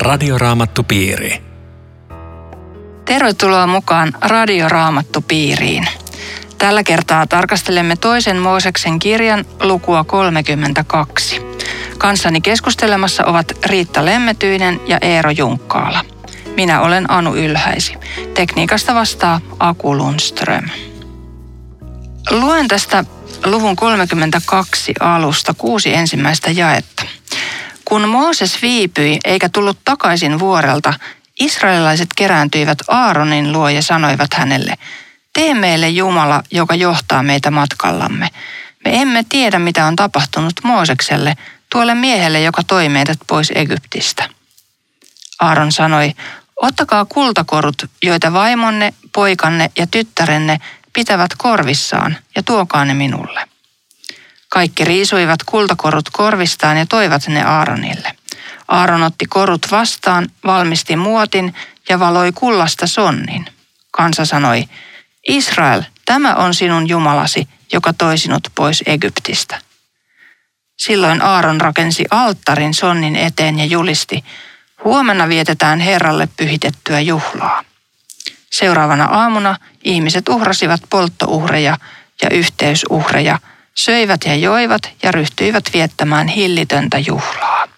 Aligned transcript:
Radioraamattupiiri. 0.00 1.42
Tervetuloa 3.04 3.66
mukaan 3.66 4.12
Radioraamattupiiriin. 4.20 5.86
Tällä 6.58 6.82
kertaa 6.82 7.26
tarkastelemme 7.26 7.96
toisen 7.96 8.36
Mooseksen 8.36 8.98
kirjan 8.98 9.44
lukua 9.62 10.04
32. 10.04 11.40
Kanssani 11.98 12.40
keskustelemassa 12.40 13.24
ovat 13.24 13.52
Riitta 13.66 14.04
Lemmetyinen 14.04 14.80
ja 14.86 14.98
Eero 15.02 15.30
Junkkaala. 15.30 16.04
Minä 16.56 16.80
olen 16.80 17.10
Anu 17.10 17.34
Ylhäisi. 17.34 17.94
Tekniikasta 18.34 18.94
vastaa 18.94 19.40
Aku 19.58 19.96
Lundström. 19.96 20.68
Luen 22.30 22.68
tästä 22.68 23.04
luvun 23.44 23.76
32 23.76 24.94
alusta 25.00 25.54
kuusi 25.58 25.94
ensimmäistä 25.94 26.50
jaetta. 26.50 27.02
Kun 27.90 28.08
Mooses 28.08 28.62
viipyi 28.62 29.18
eikä 29.24 29.48
tullut 29.48 29.78
takaisin 29.84 30.38
vuorelta, 30.38 30.94
israelilaiset 31.40 32.08
kerääntyivät 32.16 32.78
Aaronin 32.88 33.52
luo 33.52 33.68
ja 33.68 33.82
sanoivat 33.82 34.34
hänelle, 34.34 34.74
tee 35.32 35.54
meille 35.54 35.88
Jumala, 35.88 36.42
joka 36.50 36.74
johtaa 36.74 37.22
meitä 37.22 37.50
matkallamme. 37.50 38.28
Me 38.84 39.00
emme 39.02 39.24
tiedä, 39.28 39.58
mitä 39.58 39.86
on 39.86 39.96
tapahtunut 39.96 40.52
Moosekselle, 40.62 41.36
tuolle 41.72 41.94
miehelle, 41.94 42.40
joka 42.40 42.62
toi 42.62 42.88
meidät 42.88 43.18
pois 43.26 43.52
Egyptistä. 43.54 44.28
Aaron 45.40 45.72
sanoi, 45.72 46.12
ottakaa 46.56 47.04
kultakorut, 47.04 47.90
joita 48.02 48.32
vaimonne, 48.32 48.94
poikanne 49.14 49.70
ja 49.78 49.86
tyttärenne 49.86 50.58
pitävät 50.92 51.30
korvissaan 51.38 52.16
ja 52.36 52.42
tuokaa 52.42 52.84
ne 52.84 52.94
minulle. 52.94 53.49
Kaikki 54.50 54.84
riisuivat 54.84 55.42
kultakorut 55.46 56.10
korvistaan 56.12 56.76
ja 56.76 56.86
toivat 56.86 57.28
ne 57.28 57.42
Aaronille. 57.42 58.12
Aaron 58.68 59.02
otti 59.02 59.26
korut 59.26 59.66
vastaan, 59.70 60.28
valmisti 60.44 60.96
muotin 60.96 61.54
ja 61.88 62.00
valoi 62.00 62.32
kullasta 62.32 62.86
sonnin. 62.86 63.46
Kansa 63.90 64.24
sanoi, 64.24 64.64
Israel, 65.28 65.82
tämä 66.04 66.34
on 66.34 66.54
sinun 66.54 66.88
Jumalasi, 66.88 67.48
joka 67.72 67.92
toi 67.92 68.18
sinut 68.18 68.48
pois 68.54 68.82
Egyptistä. 68.86 69.58
Silloin 70.76 71.22
Aaron 71.22 71.60
rakensi 71.60 72.04
alttarin 72.10 72.74
sonnin 72.74 73.16
eteen 73.16 73.58
ja 73.58 73.64
julisti, 73.64 74.24
huomenna 74.84 75.28
vietetään 75.28 75.80
Herralle 75.80 76.28
pyhitettyä 76.36 77.00
juhlaa. 77.00 77.64
Seuraavana 78.52 79.04
aamuna 79.04 79.56
ihmiset 79.84 80.28
uhrasivat 80.28 80.80
polttouhreja 80.90 81.76
ja 82.22 82.30
yhteysuhreja, 82.30 83.38
söivät 83.84 84.20
ja 84.24 84.34
joivat 84.34 84.82
ja 85.02 85.12
ryhtyivät 85.12 85.64
viettämään 85.72 86.28
hillitöntä 86.28 86.98
juhlaa. 86.98 87.68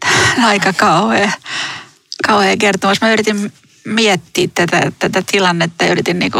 Tämä 0.00 0.46
aika 0.46 0.72
kauhea, 0.72 1.32
kauhea 2.26 2.56
kertomus. 2.56 3.00
Mä 3.00 3.12
yritin 3.12 3.52
miettiä 3.84 4.48
tätä, 4.54 4.92
tätä 4.98 5.22
tilannetta 5.30 5.84
ja 5.84 5.92
yritin 5.92 6.18
niin 6.18 6.32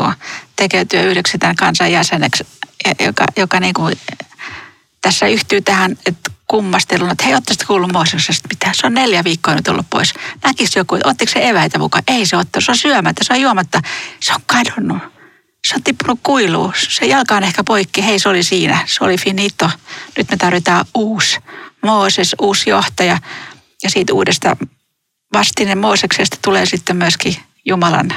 tekeytyä 0.56 1.02
yhdeksi 1.02 1.38
tämän 1.38 1.56
kansan 1.56 1.92
jäseneksi, 1.92 2.46
joka, 3.00 3.24
joka 3.36 3.60
niin 3.60 3.74
kuin 3.74 3.98
tässä 5.00 5.26
yhtyy 5.26 5.60
tähän, 5.60 5.98
että 6.06 6.30
kummastelun, 6.48 7.10
että 7.10 7.24
hei, 7.24 7.34
ootteko 7.34 7.64
kuullut 7.66 7.92
Mooseksesta 7.92 8.48
mitään? 8.48 8.74
Se 8.74 8.86
on 8.86 8.94
neljä 8.94 9.24
viikkoa 9.24 9.54
nyt 9.54 9.68
ollut 9.68 9.86
pois. 9.90 10.14
Näkisi 10.44 10.78
joku, 10.78 10.94
että 10.94 11.24
se 11.28 11.48
eväitä 11.48 11.78
mukaan? 11.78 12.04
Ei 12.06 12.26
se 12.26 12.36
ottanut, 12.36 12.64
se 12.64 12.72
on 12.72 12.78
syömättä, 12.78 13.24
se 13.24 13.32
on 13.32 13.40
juomatta. 13.40 13.80
Se 14.20 14.32
on 14.34 14.40
kadonnut. 14.46 15.21
Se 15.66 15.74
on 15.74 15.82
tippunut 15.82 16.20
kuiluun. 16.22 16.72
Se 16.88 17.06
jalka 17.06 17.36
on 17.36 17.44
ehkä 17.44 17.64
poikki. 17.64 18.04
Hei, 18.04 18.18
se 18.18 18.28
oli 18.28 18.42
siinä. 18.42 18.86
Se 18.86 19.04
oli 19.04 19.18
finito. 19.18 19.70
Nyt 20.16 20.30
me 20.30 20.36
tarvitaan 20.36 20.84
uusi 20.94 21.38
Mooses, 21.82 22.36
uusi 22.40 22.70
johtaja. 22.70 23.18
Ja 23.82 23.90
siitä 23.90 24.14
uudesta 24.14 24.56
vastine 25.32 25.74
Mooseksesta 25.74 26.36
tulee 26.42 26.66
sitten 26.66 26.96
myöskin 26.96 27.36
Jumalan 27.64 28.14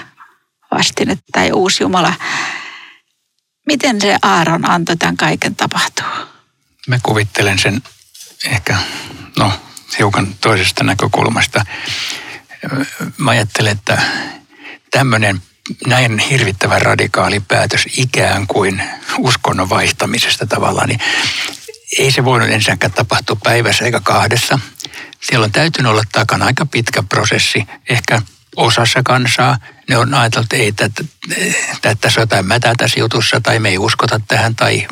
vastine 0.71 1.17
tai 1.31 1.51
uusi 1.51 1.83
Jumala. 1.83 2.13
Miten 3.67 4.01
se 4.01 4.17
Aaron 4.21 4.69
antoi 4.69 4.97
tämän 4.97 5.17
kaiken 5.17 5.55
tapahtua? 5.55 6.27
Mä 6.87 6.99
kuvittelen 7.03 7.59
sen 7.59 7.81
ehkä 8.45 8.77
no, 9.37 9.51
hiukan 9.99 10.35
toisesta 10.41 10.83
näkökulmasta. 10.83 11.65
Mä 13.17 13.31
ajattelen, 13.31 13.71
että 13.71 14.01
tämmöinen 14.91 15.41
näin 15.87 16.19
hirvittävän 16.19 16.81
radikaali 16.81 17.39
päätös 17.39 17.85
ikään 17.97 18.47
kuin 18.47 18.83
uskonnon 19.17 19.69
vaihtamisesta 19.69 20.45
tavallaan, 20.45 20.89
niin 20.89 20.99
ei 21.99 22.11
se 22.11 22.25
voinut 22.25 22.49
ensinnäkään 22.49 22.91
tapahtua 22.91 23.37
päivässä 23.43 23.85
eikä 23.85 23.99
kahdessa. 23.99 24.59
Siellä 25.21 25.43
on 25.43 25.51
täytynyt 25.51 25.91
olla 25.91 26.03
takana 26.11 26.45
aika 26.45 26.65
pitkä 26.65 27.03
prosessi, 27.03 27.63
ehkä 27.89 28.21
osassa 28.55 29.03
kansaa 29.03 29.57
ne 29.89 29.97
on 29.97 30.13
ajatellut, 30.13 30.53
että 30.53 30.55
ei, 30.55 30.67
että 30.67 31.95
tässä 32.01 32.19
on 32.19 32.23
jotain 32.23 32.45
mätää 32.45 32.73
tässä 32.77 32.99
jutussa 32.99 33.41
tai 33.41 33.59
me 33.59 33.69
ei 33.69 33.77
uskota 33.77 34.21
tähän 34.27 34.55
tai, 34.55 34.87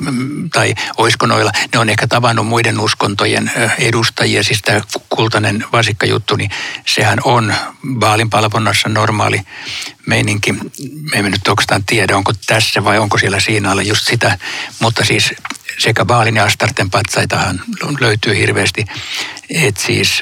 tai 0.53 0.75
oisko 0.97 1.25
noilla. 1.25 1.51
Ne 1.73 1.79
on 1.79 1.89
ehkä 1.89 2.07
tavannut 2.07 2.47
muiden 2.47 2.79
uskontojen 2.79 3.51
edustajia, 3.79 4.43
siis 4.43 4.61
tämä 4.61 4.81
kultainen 5.09 5.65
vasikkajuttu, 5.71 6.35
niin 6.35 6.49
sehän 6.85 7.19
on 7.23 7.53
Baalin 7.99 8.29
palvonnassa 8.29 8.89
normaali 8.89 9.41
meininki. 10.05 10.51
Me 10.51 11.17
emme 11.17 11.29
nyt 11.29 11.47
oikeastaan 11.47 11.83
tiedä, 11.83 12.17
onko 12.17 12.31
tässä 12.47 12.83
vai 12.83 12.99
onko 12.99 13.17
siellä 13.17 13.39
siinä 13.39 13.71
alla 13.71 13.81
just 13.81 14.07
sitä, 14.07 14.37
mutta 14.79 15.05
siis 15.05 15.33
sekä 15.79 16.05
Baalin 16.05 16.35
ja 16.35 16.43
Astarten 16.43 16.89
patsaitahan 16.89 17.61
löytyy 17.99 18.37
hirveästi. 18.37 18.85
että 19.49 19.81
siis 19.81 20.21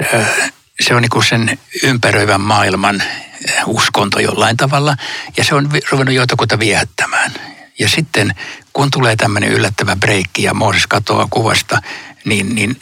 se 0.79 0.96
on 0.96 1.02
niin 1.02 1.23
sen 1.29 1.59
ympäröivän 1.84 2.41
maailman 2.41 3.03
uskonto 3.66 4.19
jollain 4.19 4.57
tavalla, 4.57 4.96
ja 5.38 5.44
se 5.44 5.56
on 5.56 5.69
ruvennut 5.91 6.16
joitakuta 6.16 6.59
viehättämään. 6.59 7.31
Ja 7.79 7.90
sitten 7.90 8.35
kun 8.74 8.91
tulee 8.91 9.16
tämmöinen 9.16 9.52
yllättävä 9.52 9.96
breikki 9.96 10.44
ja 10.44 10.53
Mooses 10.53 10.88
katoaa 10.88 11.28
kuvasta, 11.29 11.81
niin, 12.25 12.56
niin 12.56 12.79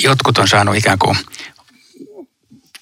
jotkut 0.00 0.38
on 0.38 0.48
saanut 0.48 0.76
ikään 0.76 0.98
kuin 0.98 1.16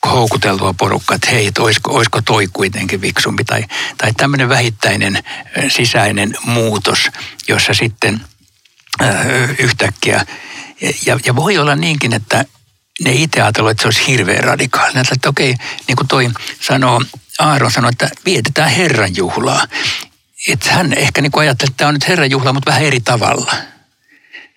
houkuteltua 0.07 0.75
porukkaa, 0.75 1.15
että 1.15 1.31
hei, 1.31 1.47
että 1.47 1.63
olisiko, 1.63 1.95
olisiko 1.95 2.23
toi 2.23 2.49
kuitenkin 2.53 3.01
viksumpi. 3.01 3.45
Tai, 3.45 3.65
tai 3.99 4.13
tämmöinen 4.17 4.49
vähittäinen 4.49 5.25
sisäinen 5.69 6.35
muutos, 6.45 7.09
jossa 7.49 7.75
sitten 7.75 8.21
äh, 9.03 9.27
yhtäkkiä, 9.59 10.27
ja, 11.07 11.19
ja 11.25 11.37
voi 11.37 11.59
olla 11.59 11.77
niinkin, 11.77 12.13
että 12.13 12.45
ne 13.01 13.13
itse 13.13 13.43
ajatellut, 13.43 13.71
että 13.71 13.83
se 13.83 13.89
olisi 13.89 14.07
hirveän 14.07 14.45
radikaali. 14.45 14.93
Ne 14.95 15.03
että 15.13 15.29
okei, 15.29 15.55
niin 15.89 15.97
kuin 15.97 16.09
toi 16.09 16.31
sanoo, 16.61 17.03
Aaron 17.39 17.71
sanoi, 17.71 17.91
että 17.91 18.11
vietetään 18.25 18.71
Herran 18.71 19.17
juhlaa. 19.17 19.67
Että 20.49 20.73
hän 20.73 20.93
ehkä 20.93 21.21
niin 21.21 21.33
ajatteli, 21.37 21.71
että 21.71 21.77
tämä 21.77 21.89
on 21.89 21.95
nyt 21.95 22.09
Herran 22.09 22.31
juhla, 22.31 22.53
mutta 22.53 22.71
vähän 22.71 22.85
eri 22.85 23.01
tavalla. 23.01 23.55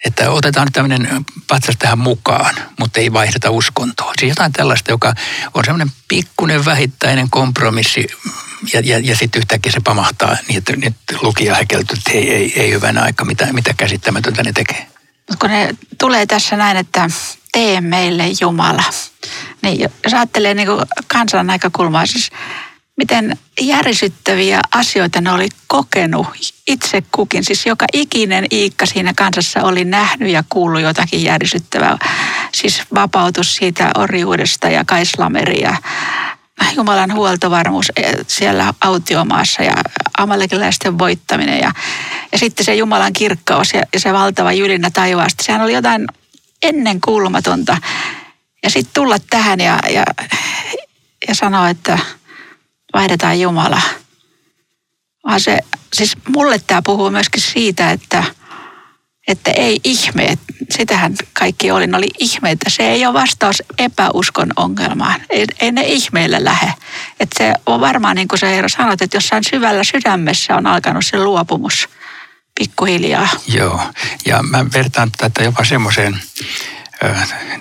Että 0.05 0.31
otetaan 0.31 0.67
nyt 0.67 0.73
tämmöinen 0.73 1.25
patsas 1.47 1.75
tähän 1.79 1.99
mukaan, 1.99 2.55
mutta 2.79 2.99
ei 2.99 3.13
vaihdeta 3.13 3.49
uskontoa. 3.49 4.13
Siis 4.19 4.29
jotain 4.29 4.53
tällaista, 4.53 4.91
joka 4.91 5.13
on 5.53 5.65
semmoinen 5.65 5.91
pikkuinen 6.07 6.65
vähittäinen 6.65 7.29
kompromissi 7.29 8.07
ja, 8.73 8.81
ja, 8.83 8.99
ja 8.99 9.15
sitten 9.15 9.39
yhtäkkiä 9.39 9.71
se 9.71 9.79
pamahtaa 9.83 10.37
niin, 10.47 10.57
että 10.57 10.75
nyt 10.75 10.95
lukija 11.21 11.55
häkeltyy, 11.55 11.97
että 11.97 12.11
ei, 12.11 12.33
ei, 12.33 12.59
ei 12.59 12.71
hyvänä 12.71 13.01
aika, 13.01 13.25
mitä, 13.25 13.53
mitä 13.53 13.73
käsittämätöntä 13.73 14.43
ne 14.43 14.53
tekee. 14.53 14.87
Mutta 15.29 15.47
kun 15.47 15.49
ne 15.49 15.69
tulee 15.97 16.25
tässä 16.25 16.57
näin, 16.57 16.77
että 16.77 17.09
tee 17.51 17.81
meille 17.81 18.23
Jumala. 18.41 18.83
Niin 19.61 19.81
jos 20.03 20.13
ajattelee 20.13 20.53
niin 20.53 20.67
kansan 21.07 21.47
näkökulmaa, 21.47 22.05
siis 22.05 22.29
miten 22.99 23.37
järisyttäviä 23.61 24.59
asioita 24.71 25.21
ne 25.21 25.31
oli 25.31 25.49
kokenut 25.67 26.27
itse 26.67 27.03
kukin. 27.11 27.45
Siis 27.45 27.65
joka 27.65 27.85
ikinen 27.93 28.45
Iikka 28.51 28.85
siinä 28.85 29.13
kansassa 29.17 29.63
oli 29.63 29.85
nähnyt 29.85 30.29
ja 30.29 30.43
kuullut 30.49 30.81
jotakin 30.81 31.23
järisyttävää. 31.23 31.97
Siis 32.53 32.81
vapautus 32.95 33.55
siitä 33.55 33.91
orjuudesta 33.97 34.69
ja 34.69 34.83
kaislameri 34.85 35.61
ja 35.61 35.75
Jumalan 36.75 37.13
huoltovarmuus 37.13 37.91
eh, 37.95 38.15
siellä 38.27 38.73
autiomaassa 38.81 39.63
ja 39.63 39.73
amalekiläisten 40.17 40.99
voittaminen 40.99 41.59
ja, 41.59 41.71
ja 42.31 42.37
sitten 42.37 42.65
se 42.65 42.75
Jumalan 42.75 43.13
kirkkaus 43.13 43.73
ja, 43.73 43.83
ja 43.93 43.99
se 43.99 44.13
valtava 44.13 44.51
jylinä 44.51 44.89
taivaasta. 44.89 45.43
Sehän 45.43 45.61
oli 45.61 45.73
jotain 45.73 46.07
ennen 46.63 47.01
kuulumatonta. 47.01 47.77
Ja 48.63 48.69
sitten 48.69 48.93
tulla 48.93 49.17
tähän 49.29 49.59
ja, 49.59 49.79
ja, 49.89 50.05
ja 51.27 51.35
sanoa, 51.35 51.69
että 51.69 51.99
vaihdetaan 52.93 53.39
Jumala. 53.39 53.81
Vaan 55.27 55.39
se, 55.41 55.59
siis 55.93 56.17
mulle 56.35 56.59
tämä 56.67 56.81
puhuu 56.85 57.09
myöskin 57.09 57.41
siitä, 57.41 57.91
että, 57.91 58.23
että 59.27 59.51
ei 59.51 59.79
ihme, 59.83 60.37
sitähän 60.69 61.15
kaikki 61.33 61.71
oli, 61.71 61.87
ne 61.87 61.97
oli 61.97 62.09
ihmeitä. 62.19 62.69
Se 62.69 62.89
ei 62.89 63.05
ole 63.05 63.13
vastaus 63.13 63.63
epäuskon 63.77 64.53
ongelmaan. 64.55 65.21
Ei, 65.29 65.45
ei 65.59 65.71
ne 65.71 65.81
ihmeille 65.81 66.43
lähde. 66.43 66.73
Että 67.19 67.43
se 67.43 67.53
on 67.65 67.81
varmaan 67.81 68.15
niin 68.15 68.27
kuin 68.27 68.39
sä 68.39 68.49
Eero 68.49 68.69
sanoit, 68.69 69.01
että 69.01 69.17
jossain 69.17 69.43
syvällä 69.43 69.83
sydämessä 69.83 70.55
on 70.55 70.67
alkanut 70.67 71.05
se 71.05 71.17
luopumus 71.17 71.89
pikkuhiljaa. 72.59 73.27
Joo, 73.47 73.81
ja 74.25 74.43
mä 74.43 74.65
vertaan 74.73 75.11
tätä 75.17 75.43
jopa 75.43 75.63
semmoiseen 75.63 76.21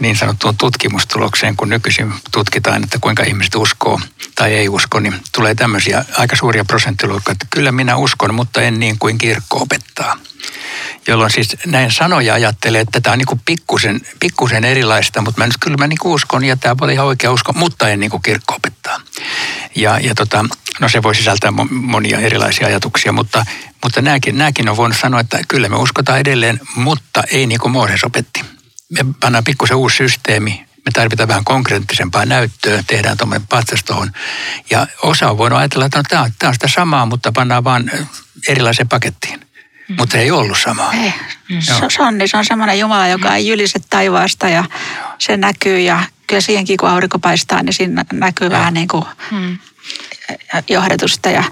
niin 0.00 0.16
sanottuun 0.16 0.56
tutkimustulokseen, 0.56 1.56
kun 1.56 1.68
nykyisin 1.68 2.14
tutkitaan, 2.32 2.84
että 2.84 2.98
kuinka 3.00 3.22
ihmiset 3.22 3.54
uskoo 3.54 4.00
tai 4.34 4.54
ei 4.54 4.68
usko, 4.68 5.00
niin 5.00 5.14
tulee 5.34 5.54
tämmöisiä 5.54 6.04
aika 6.16 6.36
suuria 6.36 6.64
prosenttiluokkia, 6.64 7.32
että 7.32 7.46
kyllä 7.50 7.72
minä 7.72 7.96
uskon, 7.96 8.34
mutta 8.34 8.62
en 8.62 8.80
niin 8.80 8.98
kuin 8.98 9.18
kirkko 9.18 9.58
opettaa. 9.58 10.18
Jolloin 11.06 11.30
siis 11.30 11.56
näin 11.66 11.92
sanoja 11.92 12.34
ajattelee, 12.34 12.80
että 12.80 13.00
tämä 13.00 13.12
on 13.12 13.18
niin 13.18 13.40
pikkusen, 13.44 14.00
pikkusen 14.20 14.64
erilaista, 14.64 15.20
mutta 15.20 15.40
mä 15.40 15.46
nyt 15.46 15.56
kyllä 15.60 15.76
mä 15.76 15.86
niin 15.86 15.98
uskon 16.04 16.44
ja 16.44 16.56
tämä 16.56 16.74
on 16.80 16.90
ihan 16.90 17.06
oikea 17.06 17.32
usko, 17.32 17.52
mutta 17.52 17.88
en 17.88 18.00
niin 18.00 18.10
kuin 18.10 18.22
kirkko 18.22 18.54
opettaa. 18.54 19.00
Ja, 19.80 19.98
ja 19.98 20.14
tota, 20.14 20.44
no 20.80 20.88
se 20.88 21.02
voi 21.02 21.14
sisältää 21.14 21.50
monia 21.70 22.20
erilaisia 22.20 22.66
ajatuksia, 22.66 23.12
mutta, 23.12 23.46
mutta 23.82 24.02
nämäkin, 24.02 24.38
nämäkin 24.38 24.69
on 24.69 24.76
voinut 24.76 24.98
sanoa, 24.98 25.20
että 25.20 25.40
kyllä 25.48 25.69
me 25.69 25.76
uskotaan 25.76 26.19
edelleen, 26.19 26.60
mutta 26.75 27.22
ei 27.30 27.46
niin 27.46 27.60
kuin 27.60 27.72
Mooses 27.72 28.04
opetti 28.04 28.40
me 28.88 29.04
pannaan 29.20 29.44
pikkusen 29.44 29.76
uusi 29.76 29.96
systeemi, 29.96 30.66
me 30.76 30.92
tarvitaan 30.92 31.28
vähän 31.28 31.44
konkreettisempaa 31.44 32.26
näyttöä, 32.26 32.84
tehdään 32.86 33.16
tuommoinen 33.16 33.46
patsas 33.46 33.84
tuohon. 33.84 34.12
Ja 34.70 34.86
osa 35.02 35.30
on 35.30 35.38
voinut 35.38 35.58
ajatella, 35.58 35.84
että 35.84 35.98
no, 35.98 36.04
tämä, 36.08 36.22
on, 36.22 36.32
tämä 36.38 36.48
on 36.48 36.54
sitä 36.54 36.69
samaa, 36.69 37.06
mutta 37.06 37.32
pannaan 37.32 37.64
vaan 37.64 37.90
erilaiseen 38.48 38.88
pakettiin. 38.88 39.40
Mm. 39.88 39.96
Mutta 39.98 40.12
se 40.12 40.19
ei 40.19 40.31
ollut 40.31 40.58
sama. 40.58 40.92
Ei. 40.92 41.14
Mm. 41.48 41.60
Sonni, 41.88 42.28
se 42.28 42.36
on 42.36 42.44
semmoinen 42.44 42.78
Jumala, 42.78 43.08
joka 43.08 43.36
ei 43.36 43.46
jylise 43.46 43.78
taivaasta 43.90 44.48
ja 44.48 44.64
se 45.19 45.36
näkyy 45.36 45.81
ja 45.81 46.02
kyllä 46.26 46.40
siihenkin 46.40 46.76
kun 46.76 46.88
aurinko 46.88 47.19
paistaa, 47.19 47.62
niin 47.62 47.72
siinä 47.72 48.04
näkyy 48.12 48.46
ja. 48.46 48.50
vähän 48.50 48.74
niin 48.74 48.88
kuin 48.88 49.04
mm. 49.31 49.58
Johdetusta 50.69 51.30
ja 51.30 51.44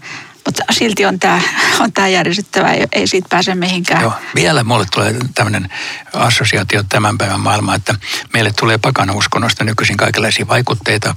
mutta 0.47 0.65
silti 0.71 1.07
on 1.07 1.19
tämä 1.19 1.41
on 1.81 1.93
tää 1.93 2.09
järjestettävä, 2.09 2.73
ei, 2.73 2.87
ei 2.93 3.07
siitä 3.07 3.29
pääse 3.31 3.55
mihinkään. 3.55 4.03
Joo, 4.03 4.13
vielä 4.35 4.65
mulle 4.65 4.87
tulee 4.93 5.15
tämmöinen 5.35 5.69
assosiaatio 6.13 6.83
tämän 6.89 7.19
päivän 7.19 7.41
maailmaan, 7.41 7.77
että 7.77 7.95
meille 8.33 8.53
tulee 8.59 8.79
pakanauskonnosta 8.79 9.65
nykyisin 9.65 9.97
kaikenlaisia 9.97 10.49
vaikutteita, 10.49 11.15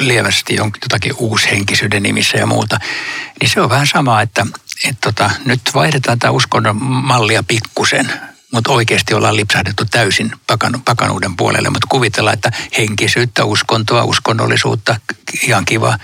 lievästi 0.00 0.54
jotakin 0.54 1.14
uushenkisyyden 1.16 2.02
nimissä 2.02 2.38
ja 2.38 2.46
muuta. 2.46 2.78
Niin 3.40 3.50
se 3.50 3.60
on 3.60 3.70
vähän 3.70 3.86
sama, 3.86 4.22
että 4.22 4.46
et 4.88 4.96
tota, 5.00 5.30
nyt 5.44 5.60
vaihdetaan 5.74 6.18
tämä 6.18 6.30
uskonnon 6.30 6.84
mallia 6.84 7.42
pikkusen, 7.42 8.12
mutta 8.52 8.72
oikeasti 8.72 9.14
ollaan 9.14 9.36
lipsahdettu 9.36 9.84
täysin 9.84 10.32
pakan, 10.46 10.82
pakanuuden 10.84 11.36
puolelle. 11.36 11.70
Mutta 11.70 11.88
kuvitellaan, 11.90 12.34
että 12.34 12.52
henkisyyttä, 12.78 13.44
uskontoa, 13.44 14.04
uskonnollisuutta, 14.04 15.00
ihan 15.42 15.64
kiva 15.64 15.98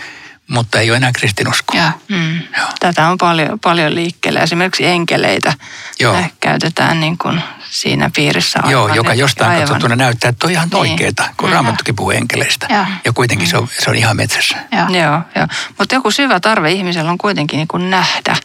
mutta 0.49 0.81
ei 0.81 0.91
ole 0.91 0.97
enää 0.97 1.13
kristinusko. 1.13 1.77
Ja, 1.77 1.93
mm. 2.09 2.39
Tätä 2.81 3.09
on 3.09 3.19
paljon, 3.19 3.61
paljon 3.61 3.95
liikkeelle. 3.95 4.41
Esimerkiksi 4.41 4.87
enkeleitä 4.87 5.55
Joo. 6.01 6.17
käytetään 6.41 7.01
niin 7.01 7.19
kuin 7.19 7.43
siinä 7.71 8.11
piirissä. 8.17 8.61
Joo, 8.69 8.95
joka 8.95 9.15
jostain 9.15 9.51
aivan. 9.51 9.63
katsottuna 9.63 9.97
näyttää, 9.97 10.29
että 10.29 10.47
on 10.47 10.53
ihan 10.53 10.69
niin. 10.69 10.81
oikeeta, 10.81 11.25
kun 11.37 11.49
mm. 11.49 11.53
Raamattukin 11.53 11.97
puhuu 11.97 12.11
enkeleistä. 12.11 12.67
Ja, 12.71 12.87
ja 13.05 13.13
kuitenkin 13.13 13.49
mm. 13.49 13.51
se, 13.51 13.57
on, 13.57 13.69
se 13.79 13.91
on 13.91 13.97
ihan 13.97 14.17
metsässä. 14.17 14.57
Ja. 14.73 14.87
Joo, 14.89 15.21
joo. 15.37 15.47
mutta 15.79 15.95
joku 15.95 16.11
syvä 16.11 16.41
tarve 16.41 16.73
ihmisellä 16.73 17.11
on 17.11 17.19
kuitenkin 17.19 17.57
niin 17.57 17.69
kuin 17.69 17.91
nähdä. 17.91 18.37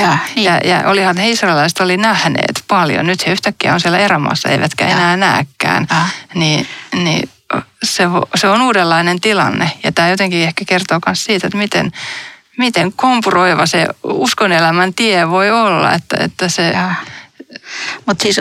Ja, 0.00 0.18
niin. 0.34 0.44
ja, 0.44 0.56
ja 0.56 0.88
olihan 0.88 1.16
ne 1.16 1.30
israelaiset 1.30 1.80
oli 1.80 1.96
nähneet 1.96 2.64
paljon. 2.68 3.06
Nyt 3.06 3.26
he 3.26 3.32
yhtäkkiä 3.32 3.74
on 3.74 3.80
siellä 3.80 3.98
erämaassa, 3.98 4.48
eivätkä 4.48 4.84
ja. 4.84 4.90
enää 4.90 5.16
näekään. 5.16 5.86
Ja. 5.90 5.96
Niin, 6.34 6.68
niin 6.94 7.28
se, 7.82 8.04
se 8.34 8.48
on 8.48 8.62
uudenlainen 8.62 9.20
tilanne. 9.20 9.72
Ja 9.84 9.92
tämä 9.92 10.08
jotenkin 10.08 10.42
ehkä 10.42 10.64
kertoo 10.64 10.98
myös 11.06 11.24
siitä, 11.24 11.46
että 11.46 11.58
miten, 11.58 11.92
miten 12.58 12.92
kompuroiva 12.92 13.66
se 13.66 13.86
uskonelämän 14.04 14.94
tie 14.94 15.30
voi 15.30 15.50
olla. 15.50 15.92
Että, 15.92 16.16
että 16.20 16.48
se, 16.48 16.72
Mutta 18.06 18.22
siis, 18.22 18.40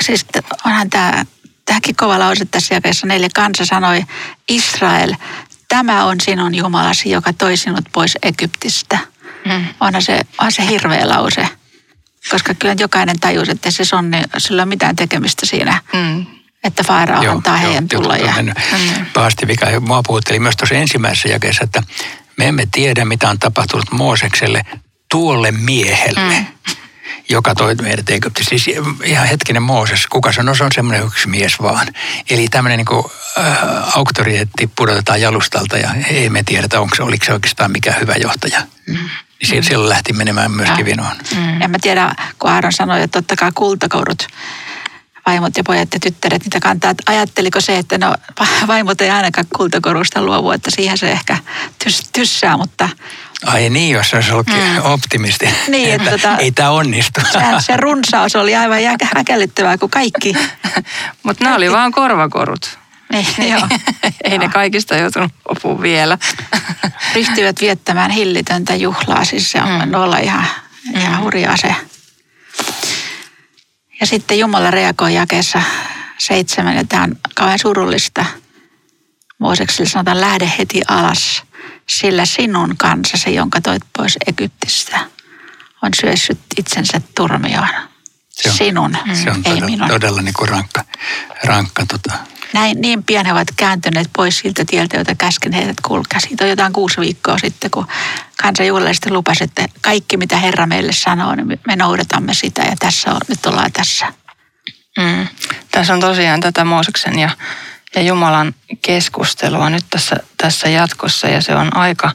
siis 0.00 0.26
onhan 0.64 0.90
tämä, 0.90 1.24
tämäkin 1.64 1.96
kova 1.96 2.18
lause 2.18 2.44
tässä 2.44 2.74
jakeessa 2.74 3.06
neljä 3.06 3.28
kansa 3.34 3.66
sanoi, 3.66 4.04
Israel, 4.48 5.14
tämä 5.68 6.04
on 6.04 6.20
sinun 6.20 6.54
Jumalasi, 6.54 7.10
joka 7.10 7.32
toi 7.32 7.56
sinut 7.56 7.84
pois 7.92 8.18
Egyptistä. 8.22 8.98
Mm. 9.44 9.64
Onhan 9.80 10.02
se, 10.02 10.20
on 10.40 10.52
se 10.52 10.66
hirveä 10.68 11.08
lause. 11.08 11.48
Koska 12.30 12.54
kyllä 12.54 12.74
jokainen 12.78 13.20
tajusi, 13.20 13.50
että 13.50 13.70
se 13.70 13.96
on, 13.96 14.10
niin 14.10 14.24
sillä 14.38 14.62
on 14.62 14.68
mitään 14.68 14.96
tekemistä 14.96 15.46
siinä. 15.46 15.82
Mm 15.92 16.37
että 16.64 16.84
Faarao 16.84 17.22
joo, 17.22 17.34
antaa 17.34 17.56
joo, 17.56 17.66
heidän 17.66 17.88
tulla. 17.88 18.16
Ja... 18.16 18.34
Pahasti 19.14 19.46
vika. 19.46 19.66
Mua 19.80 20.02
puhutteli 20.02 20.38
myös 20.38 20.56
tuossa 20.56 20.74
ensimmäisessä 20.74 21.28
jakeessa, 21.28 21.64
että 21.64 21.82
me 22.36 22.48
emme 22.48 22.68
tiedä, 22.72 23.04
mitä 23.04 23.30
on 23.30 23.38
tapahtunut 23.38 23.90
Moosekselle 23.90 24.62
tuolle 25.10 25.50
miehelle. 25.50 26.20
Mm 26.20 26.46
joka 27.28 27.54
toi 27.54 27.74
meidät 27.74 28.10
Egyptistä. 28.10 28.48
Siis 28.48 28.70
ihan 29.04 29.26
hetkinen 29.26 29.62
Mooses, 29.62 30.06
kuka 30.06 30.32
sanoi, 30.32 30.56
se 30.56 30.64
on 30.64 30.72
semmoinen 30.74 31.06
yksi 31.06 31.28
mies 31.28 31.62
vaan. 31.62 31.86
Eli 32.30 32.48
tämmöinen 32.48 32.78
niin 32.78 33.04
äh, 33.38 33.96
auktoriteetti 33.96 34.70
pudotetaan 34.76 35.20
jalustalta 35.20 35.78
ja 35.78 35.90
ei 36.10 36.30
me 36.30 36.42
tiedetä, 36.42 36.80
onko 36.80 36.96
se, 36.96 37.02
oliko 37.02 37.24
se 37.24 37.32
oikeastaan 37.32 37.70
mikä 37.70 37.94
hyvä 38.00 38.14
johtaja. 38.14 38.62
Mm. 38.86 38.98
Niin 39.50 39.64
silloin 39.64 39.88
lähti 39.88 40.12
menemään 40.12 40.50
myöskin 40.50 40.84
vinoon. 40.84 41.16
Mm. 41.36 41.62
En 41.62 41.70
mä 41.70 41.76
tiedä, 41.80 42.14
kun 42.38 42.50
Aaron 42.50 42.72
sanoi, 42.72 43.02
että 43.02 43.22
totta 43.22 43.36
kai 43.36 43.50
kultakourut 43.54 44.26
vaimot 45.28 45.56
ja 45.56 45.64
pojat 45.64 45.94
ja 45.94 46.00
tyttäret 46.00 46.44
niitä 46.44 46.60
kantaa. 46.60 46.94
Ajatteliko 47.06 47.60
se, 47.60 47.78
että 47.78 47.98
no 47.98 48.14
vaimot 48.66 49.00
ei 49.00 49.10
ainakaan 49.10 49.46
kultakorusta 49.56 50.22
luovu, 50.22 50.50
että 50.50 50.70
siihen 50.70 50.98
se 50.98 51.12
ehkä 51.12 51.38
tys, 51.84 52.08
tyssää, 52.12 52.56
mutta... 52.56 52.88
Ai 53.46 53.70
niin, 53.70 53.94
jos 53.94 54.14
olisi 54.14 54.32
ollut 54.32 54.46
mm. 54.46 54.84
optimisti. 54.84 55.48
Niin, 55.68 55.94
että 55.94 56.10
tota, 56.10 56.36
ei 56.36 56.52
tämä 56.52 56.70
onnistu. 56.70 57.20
Se, 57.32 57.38
se 57.58 57.76
runsaus 57.76 58.36
oli 58.36 58.56
aivan 58.56 58.78
häkellyttävää 59.14 59.78
kuin 59.78 59.90
kaikki. 59.90 60.32
mutta 61.24 61.44
nämä 61.44 61.56
oli 61.56 61.72
vaan 61.72 61.92
korvakorut. 61.92 62.78
Niin, 63.12 63.50
joo. 63.50 63.68
ei 64.24 64.38
ne 64.38 64.48
kaikista 64.48 64.96
joutunut 64.96 65.32
lopuun 65.48 65.82
vielä. 65.82 66.18
Ryhtyivät 67.14 67.60
viettämään 67.60 68.10
hillitöntä 68.10 68.74
juhlaa, 68.74 69.24
siis 69.24 69.50
se 69.50 69.62
on 69.62 69.88
mm. 69.88 69.94
olla 69.94 70.18
ihan, 70.18 70.44
ihan 70.94 71.22
hurjaa 71.22 71.56
se. 71.56 71.74
Ja 74.00 74.06
sitten 74.06 74.38
Jumala 74.38 74.70
reagoi 74.70 75.14
jakeessa 75.14 75.62
seitsemän, 76.18 76.76
ja 76.76 76.84
tämä 76.84 77.02
on 77.02 77.16
kauhean 77.34 77.58
surullista. 77.58 78.24
Moosekselle 79.38 79.90
sanotaan, 79.90 80.20
lähde 80.20 80.52
heti 80.58 80.82
alas, 80.88 81.42
sillä 81.88 82.24
sinun 82.26 82.74
kansasi, 82.76 83.34
jonka 83.34 83.60
toit 83.60 83.82
pois 83.96 84.18
Egyptistä, 84.26 85.00
on 85.82 85.90
syössyt 86.00 86.38
itsensä 86.58 87.00
turmioon. 87.14 87.68
Se 88.30 88.48
on, 88.48 88.54
Sinun, 88.56 88.96
se 89.12 89.30
on 89.30 89.36
ei 89.36 89.42
todella, 89.42 89.66
minun. 89.66 89.88
todella 89.88 90.22
niin 90.22 90.34
kuin 90.34 90.48
rankka, 90.48 90.84
rankka 91.44 91.86
tota, 91.86 92.12
näin, 92.52 92.80
niin 92.80 93.04
pian 93.04 93.26
he 93.26 93.32
ovat 93.32 93.48
kääntyneet 93.56 94.10
pois 94.16 94.38
siltä 94.38 94.64
tieltä, 94.64 94.96
jota 94.96 95.14
käsken 95.14 95.52
heidät 95.52 95.80
kulkea. 95.80 96.20
Siitä 96.20 96.44
on 96.44 96.50
jotain 96.50 96.72
kuusi 96.72 97.00
viikkoa 97.00 97.38
sitten, 97.38 97.70
kun 97.70 97.86
kansa 98.42 98.64
juhlallisesti 98.64 99.10
lupasi, 99.10 99.44
että 99.44 99.66
kaikki 99.80 100.16
mitä 100.16 100.36
Herra 100.36 100.66
meille 100.66 100.92
sanoo, 100.92 101.34
niin 101.34 101.60
me 101.66 101.76
noudatamme 101.76 102.34
sitä 102.34 102.62
ja 102.62 102.76
tässä 102.78 103.10
on, 103.10 103.20
nyt 103.28 103.46
ollaan 103.46 103.72
tässä. 103.72 104.12
Mm. 104.98 105.28
Tässä 105.70 105.94
on 105.94 106.00
tosiaan 106.00 106.40
tätä 106.40 106.64
Mooseksen 106.64 107.18
ja, 107.18 107.30
ja 107.94 108.02
Jumalan 108.02 108.54
keskustelua 108.82 109.70
nyt 109.70 109.84
tässä, 109.90 110.16
tässä 110.36 110.68
jatkossa 110.68 111.28
ja 111.28 111.40
se 111.40 111.54
on 111.54 111.76
aika, 111.76 112.12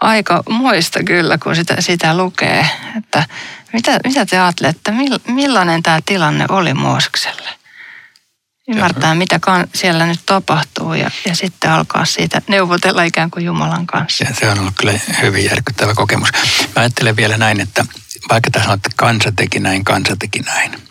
aika 0.00 0.42
muista 0.48 1.02
kyllä, 1.02 1.38
kun 1.38 1.56
sitä, 1.56 1.80
sitä 1.80 2.16
lukee. 2.16 2.68
Että 2.98 3.24
mitä, 3.72 4.00
mitä 4.04 4.26
te 4.26 4.38
ajattelette, 4.38 4.92
millainen 5.26 5.82
tämä 5.82 6.00
tilanne 6.06 6.44
oli 6.48 6.74
Moosekselle? 6.74 7.65
Ymmärtää, 8.68 9.14
mitä 9.14 9.40
siellä 9.74 10.06
nyt 10.06 10.20
tapahtuu 10.26 10.94
ja, 10.94 11.10
ja 11.26 11.36
sitten 11.36 11.70
alkaa 11.70 12.04
siitä 12.04 12.42
neuvotella 12.48 13.02
ikään 13.02 13.30
kuin 13.30 13.44
Jumalan 13.44 13.86
kanssa. 13.86 14.24
Ja 14.24 14.34
se 14.34 14.50
on 14.50 14.58
ollut 14.58 14.74
kyllä 14.78 14.92
hyvin 15.22 15.44
järkyttävä 15.44 15.94
kokemus. 15.94 16.28
Mä 16.76 16.82
ajattelen 16.82 17.16
vielä 17.16 17.36
näin, 17.36 17.60
että 17.60 17.86
vaikka 18.30 18.50
tässä 18.50 18.70
on, 18.70 18.76
että 18.76 18.90
kansa 18.96 19.32
teki 19.32 19.60
näin, 19.60 19.84
kansa 19.84 20.16
teki 20.18 20.38
näin, 20.40 20.82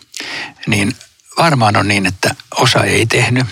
niin 0.66 0.96
varmaan 1.38 1.76
on 1.76 1.88
niin, 1.88 2.06
että 2.06 2.34
osa 2.54 2.84
ei 2.84 3.06
tehnyt. 3.06 3.46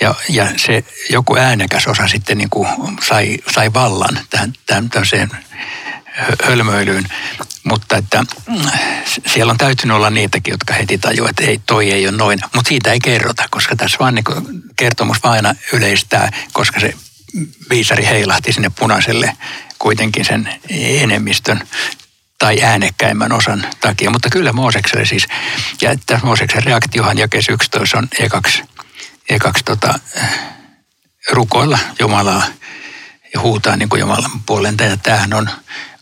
Ja, 0.00 0.14
ja 0.28 0.46
se 0.56 0.84
joku 1.10 1.36
äänekäs 1.36 1.86
osa 1.86 2.08
sitten 2.08 2.38
niin 2.38 2.50
kuin 2.50 2.68
sai, 3.08 3.38
sai 3.54 3.74
vallan 3.74 4.20
tähän, 4.30 4.52
tähän 4.66 4.90
hölmöilyyn. 6.44 7.08
Mutta 7.64 7.96
että 7.96 8.24
siellä 9.26 9.50
on 9.50 9.58
täytynyt 9.58 9.96
olla 9.96 10.10
niitäkin, 10.10 10.52
jotka 10.52 10.74
heti 10.74 10.98
tajuavat, 10.98 11.30
että 11.30 11.50
ei, 11.50 11.60
toi 11.66 11.90
ei 11.92 12.08
ole 12.08 12.16
noin. 12.16 12.38
Mutta 12.54 12.68
siitä 12.68 12.92
ei 12.92 13.00
kerrota, 13.00 13.44
koska 13.50 13.76
tässä 13.76 13.98
vaan 14.00 14.14
niin 14.14 14.24
kertomus 14.76 15.22
vaan 15.22 15.34
aina 15.34 15.54
yleistää, 15.72 16.30
koska 16.52 16.80
se 16.80 16.94
viisari 17.70 18.04
heilahti 18.04 18.52
sinne 18.52 18.70
punaiselle 18.78 19.36
kuitenkin 19.78 20.24
sen 20.24 20.54
enemmistön 20.70 21.68
tai 22.38 22.62
äänekkäimmän 22.62 23.32
osan 23.32 23.66
takia. 23.80 24.10
Mutta 24.10 24.30
kyllä 24.30 24.52
Moosekselle 24.52 25.04
siis, 25.04 25.26
ja 25.80 25.90
että 25.90 26.20
Mooseksen 26.22 26.64
reaktiohan 26.64 27.18
jakes 27.18 27.48
11 27.48 27.98
on 27.98 28.08
ekaksi, 28.18 28.62
ekaksi 29.28 29.64
tota, 29.64 29.98
rukoilla 31.30 31.78
Jumalaa 32.00 32.42
ja 33.34 33.40
huutaa 33.40 33.76
niin 33.76 33.88
kuin 33.88 34.00
Jumalan 34.00 34.30
puolen. 34.46 34.76
Ja 34.80 34.96
tämähän 34.96 35.34
on 35.34 35.50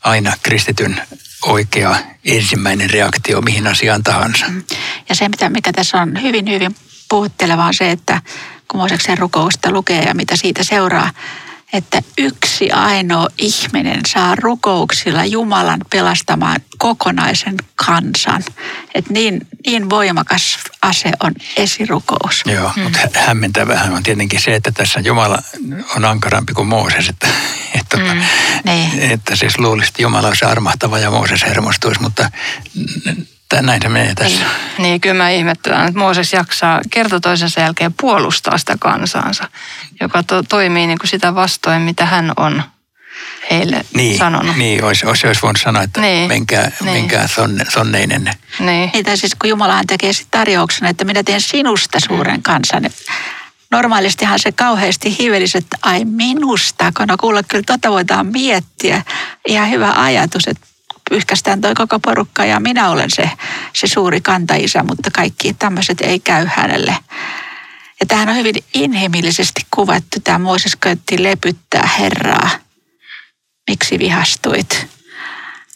aina 0.07 0.33
kristityn 0.43 1.01
oikea 1.43 1.97
ensimmäinen 2.25 2.91
reaktio 2.91 3.41
mihin 3.41 3.67
asiaan 3.67 4.03
tahansa. 4.03 4.47
Ja 5.09 5.15
se, 5.15 5.29
mitä, 5.29 5.49
mikä 5.49 5.73
tässä 5.73 6.01
on 6.01 6.23
hyvin, 6.23 6.51
hyvin 6.51 6.77
puhutteleva 7.09 7.67
on 7.67 7.75
se, 7.75 7.91
että 7.91 8.23
kun 8.69 8.81
Mooseksen 8.81 9.19
rukousta 9.19 9.71
lukee 9.71 10.03
ja 10.03 10.15
mitä 10.15 10.37
siitä 10.37 10.65
seuraa, 10.65 11.11
että 11.73 12.03
yksi 12.19 12.71
ainoa 12.71 13.29
ihminen 13.39 14.01
saa 14.07 14.35
rukouksilla 14.35 15.25
Jumalan 15.25 15.81
pelastamaan 15.91 16.61
kokonaisen 16.79 17.55
kansan. 17.77 18.45
Että 18.95 19.13
niin, 19.13 19.47
niin 19.67 19.91
voimakas 19.91 20.59
ase 20.83 21.13
on 21.23 21.33
esirukous. 21.57 22.43
Joo, 22.47 22.71
hmm. 22.75 22.83
mutta 22.83 22.99
hämmentävähän 23.15 23.93
on 23.93 24.03
tietenkin 24.03 24.43
se, 24.43 24.55
että 24.55 24.73
tässä 24.73 25.01
Jumala 25.01 25.39
on 25.97 26.05
ankarampi 26.05 26.53
kuin 26.53 26.69
Mooses. 26.69 27.09
Että, 27.09 27.29
että, 27.95 28.13
hmm. 28.13 28.23
niin. 28.65 29.13
että 29.13 29.37
siis 29.37 29.59
luulisi, 29.59 29.89
että 29.89 30.03
Jumala 30.03 30.29
olisi 30.29 30.45
armahtava 30.45 30.99
ja 30.99 31.11
Mooses 31.11 31.43
hermostuisi, 31.45 32.03
mutta 32.03 32.31
näin 33.63 33.83
se 33.83 33.89
menee 33.89 34.15
tässä. 34.15 34.39
Niin, 34.39 34.83
niin 34.83 35.01
kyllä 35.01 35.15
mä 35.15 35.31
ihmettelen, 35.31 35.81
että 35.81 35.99
Mooses 35.99 36.33
jaksaa 36.33 36.81
kerta 36.91 37.21
toisensa 37.21 37.61
jälkeen 37.61 37.95
puolustaa 38.01 38.59
sitä 38.59 38.77
kansansa, 38.81 39.49
joka 40.01 40.23
to, 40.23 40.43
toimii 40.43 40.87
niin 40.87 40.99
kuin 40.99 41.11
sitä 41.11 41.35
vastoin, 41.35 41.83
mitä 41.83 42.07
hän 42.07 42.33
on 42.37 42.63
heille 43.51 43.85
niin, 43.95 44.19
sanonut. 44.19 44.57
Niin, 44.57 44.85
olisi, 44.85 45.07
olisi, 45.07 45.27
olisi 45.27 45.43
voinut 45.43 45.61
sanoa, 45.61 45.83
että 45.83 46.01
niin, 46.01 46.29
menkää, 46.29 46.71
niin. 46.81 46.93
menkää 46.93 47.27
sonne, 47.27 47.65
sonneinen. 47.69 48.31
Niin. 48.59 48.91
niin 48.93 49.19
siis 49.19 49.35
kun 49.35 49.51
Jumalahan 49.51 49.87
tekee 49.87 50.13
sitten 50.13 50.41
tarjouksen, 50.41 50.89
että 50.89 51.05
minä 51.05 51.23
teen 51.23 51.41
sinusta 51.41 52.01
suuren 52.01 52.43
kansan. 52.43 52.91
Normaalistihan 53.71 54.39
se 54.39 54.53
kauheasti 54.53 55.19
hivelisi, 55.19 55.59
että 55.59 55.79
ai 55.83 56.05
minusta, 56.05 56.93
kun 56.97 57.07
no 57.09 57.17
kuule, 57.21 57.43
kyllä 57.43 57.65
tota 57.67 57.91
voidaan 57.91 58.27
miettiä. 58.27 59.03
Ihan 59.49 59.71
hyvä 59.71 59.93
ajatus, 59.93 60.49
että 60.49 60.67
pyyhkästään 61.11 61.61
toi 61.61 61.75
koko 61.75 61.99
porukka 61.99 62.45
ja 62.45 62.61
minä 62.61 62.91
olen 62.91 63.11
se, 63.11 63.31
se 63.75 63.87
suuri 63.87 64.21
kantaisä, 64.21 64.83
mutta 64.83 65.11
kaikki 65.11 65.55
tämmöiset 65.55 66.01
ei 66.01 66.21
käy 66.21 66.47
hänelle. 66.55 66.97
Ja 68.01 68.07
tähän 68.07 68.29
on 68.29 68.37
hyvin 68.37 68.55
inhimillisesti 68.75 69.67
kuvattu. 69.71 70.21
Tämä 70.25 70.39
Mooses 70.39 70.77
koetti 70.77 71.23
lepyttää 71.23 71.89
Herraa. 71.99 72.51
Miksi 73.71 73.99
vihastuit? 73.99 74.87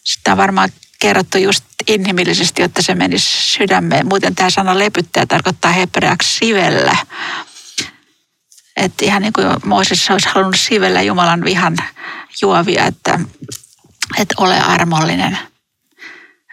Sitä 0.04 0.32
on 0.32 0.38
varmaan 0.38 0.68
kerrottu 0.98 1.38
just 1.38 1.64
inhimillisesti, 1.88 2.62
jotta 2.62 2.82
se 2.82 2.94
menisi 2.94 3.26
sydämeen. 3.26 4.06
Muuten 4.08 4.34
tämä 4.34 4.50
sana 4.50 4.78
lepyttää 4.78 5.26
tarkoittaa 5.26 5.72
hebreaksi 5.72 6.38
sivellä. 6.38 6.96
Että 8.80 9.04
ihan 9.04 9.22
niin 9.22 9.32
kuin 9.32 9.46
Mooses 9.64 10.10
olisi 10.10 10.28
halunnut 10.28 10.60
sivellä 10.60 11.02
Jumalan 11.02 11.44
vihan 11.44 11.76
juovia, 12.42 12.84
että 12.84 13.18
että 14.18 14.34
ole 14.38 14.60
armollinen. 14.60 15.38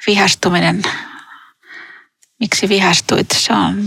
Vihastuminen, 0.08 0.84
miksi 2.40 2.70
vihastuit, 2.70 3.32
se 3.32 3.54
on 3.54 3.86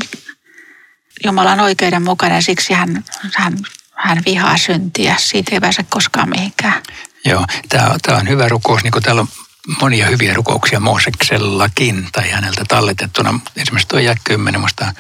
Jumalan 1.25 1.61
oikeudenmukainen, 1.61 2.43
siksi 2.43 2.73
hän, 2.73 3.05
hän, 3.35 3.59
hän 3.95 4.23
vihaa 4.27 4.59
syntiä. 4.59 5.17
Siitä 5.19 5.51
ei 5.55 5.61
pääse 5.61 5.83
koskaan 5.83 6.29
mihinkään. 6.29 6.83
Joo, 7.25 7.45
tämä, 7.69 7.97
tämä 8.03 8.19
on 8.19 8.29
hyvä 8.29 8.49
rukous, 8.49 8.83
niin 8.83 8.93
kuin 8.93 9.03
täällä 9.03 9.21
on 9.21 9.29
monia 9.81 10.07
hyviä 10.07 10.35
rukouksia 10.35 10.81
Mooseksellakin 10.81 12.09
tai 12.13 12.31
häneltä 12.31 12.65
talletettuna. 12.69 13.41
Esimerkiksi 13.57 13.89
tuo 13.89 13.99
jää 13.99 14.15
kymmenen, 14.25 14.61
musta 14.61 14.95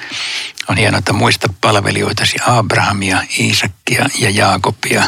on 0.69 0.77
hienoa, 0.77 0.99
että 0.99 1.13
muista 1.13 1.49
palvelijoitasi 1.61 2.37
Abrahamia, 2.47 3.23
Iisakkia 3.39 4.07
ja 4.19 4.31
Jaakobia, 4.31 5.05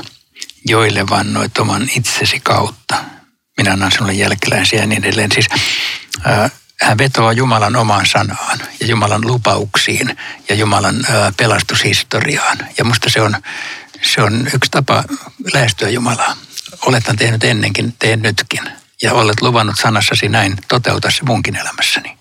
joille 0.66 1.08
vannoit 1.10 1.58
oman 1.58 1.88
itsesi 1.96 2.40
kautta 2.40 3.04
minä 3.56 3.72
annan 3.72 3.92
sinulle 3.92 4.12
jälkeläisiä 4.12 4.80
ja 4.80 4.86
niin 4.86 5.04
edelleen. 5.04 5.32
Siis, 5.32 5.48
äh, 6.26 6.50
hän 6.82 6.98
vetoaa 6.98 7.32
Jumalan 7.32 7.76
omaan 7.76 8.06
sanaan 8.06 8.58
ja 8.80 8.86
Jumalan 8.86 9.26
lupauksiin 9.26 10.16
ja 10.48 10.54
Jumalan 10.54 10.96
äh, 11.10 11.32
pelastushistoriaan. 11.36 12.58
Ja 12.78 12.84
musta 12.84 13.10
se 13.10 13.20
on, 13.20 13.36
se 14.02 14.22
on 14.22 14.48
yksi 14.54 14.70
tapa 14.70 15.04
lähestyä 15.52 15.88
Jumalaa. 15.88 16.36
Oletan 16.86 17.16
tehnyt 17.16 17.44
ennenkin, 17.44 17.94
teen 17.98 18.22
nytkin. 18.22 18.81
Ja 19.02 19.12
olet 19.12 19.42
luvannut 19.42 19.74
sanassasi 19.82 20.28
näin, 20.28 20.56
toteuta 20.68 21.10
se 21.10 21.24
munkin 21.24 21.56
elämässäni. 21.56 22.18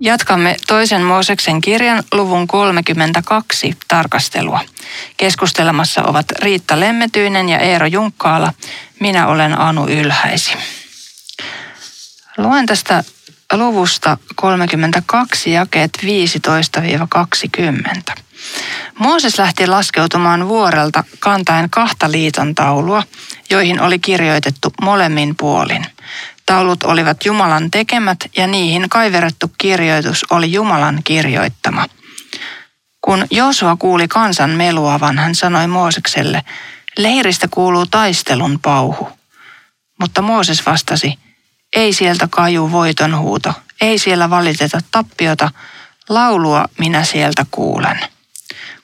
Jatkamme 0.00 0.56
toisen 0.66 1.02
Mooseksen 1.02 1.60
kirjan 1.60 2.02
luvun 2.12 2.46
32 2.46 3.76
tarkastelua. 3.88 4.60
Keskustelemassa 5.16 6.02
ovat 6.02 6.26
Riitta 6.30 6.80
Lemmetyinen 6.80 7.48
ja 7.48 7.58
Eero 7.58 7.86
Junkkaala. 7.86 8.52
Minä 9.00 9.26
olen 9.26 9.60
Anu 9.60 9.86
Ylhäisi. 9.88 10.52
Luen 12.36 12.66
tästä 12.66 13.04
luvusta 13.52 14.18
32 14.34 15.52
jakeet 15.52 15.98
15-20. 18.12 18.14
Mooses 18.98 19.38
lähti 19.38 19.66
laskeutumaan 19.66 20.48
vuorelta 20.48 21.04
kantaen 21.18 21.70
kahta 21.70 22.10
liiton 22.10 22.54
taulua, 22.54 23.02
joihin 23.50 23.80
oli 23.80 23.98
kirjoitettu 23.98 24.72
molemmin 24.82 25.36
puolin– 25.36 25.86
Taulut 26.48 26.82
olivat 26.82 27.24
Jumalan 27.24 27.70
tekemät 27.70 28.18
ja 28.36 28.46
niihin 28.46 28.88
kaiverettu 28.88 29.50
kirjoitus 29.58 30.26
oli 30.30 30.52
Jumalan 30.52 31.00
kirjoittama. 31.04 31.86
Kun 33.00 33.26
Joosua 33.30 33.76
kuuli 33.76 34.08
kansan 34.08 34.50
meluavan, 34.50 35.18
hän 35.18 35.34
sanoi 35.34 35.66
Moosekselle, 35.66 36.42
leiristä 36.98 37.48
kuuluu 37.50 37.86
taistelun 37.86 38.58
pauhu. 38.62 39.08
Mutta 40.00 40.22
Mooses 40.22 40.66
vastasi, 40.66 41.18
ei 41.76 41.92
sieltä 41.92 42.28
kaju 42.30 42.72
voiton 42.72 43.18
huuto, 43.18 43.52
ei 43.80 43.98
siellä 43.98 44.30
valiteta 44.30 44.80
tappiota, 44.90 45.50
laulua 46.08 46.64
minä 46.78 47.04
sieltä 47.04 47.46
kuulen. 47.50 48.00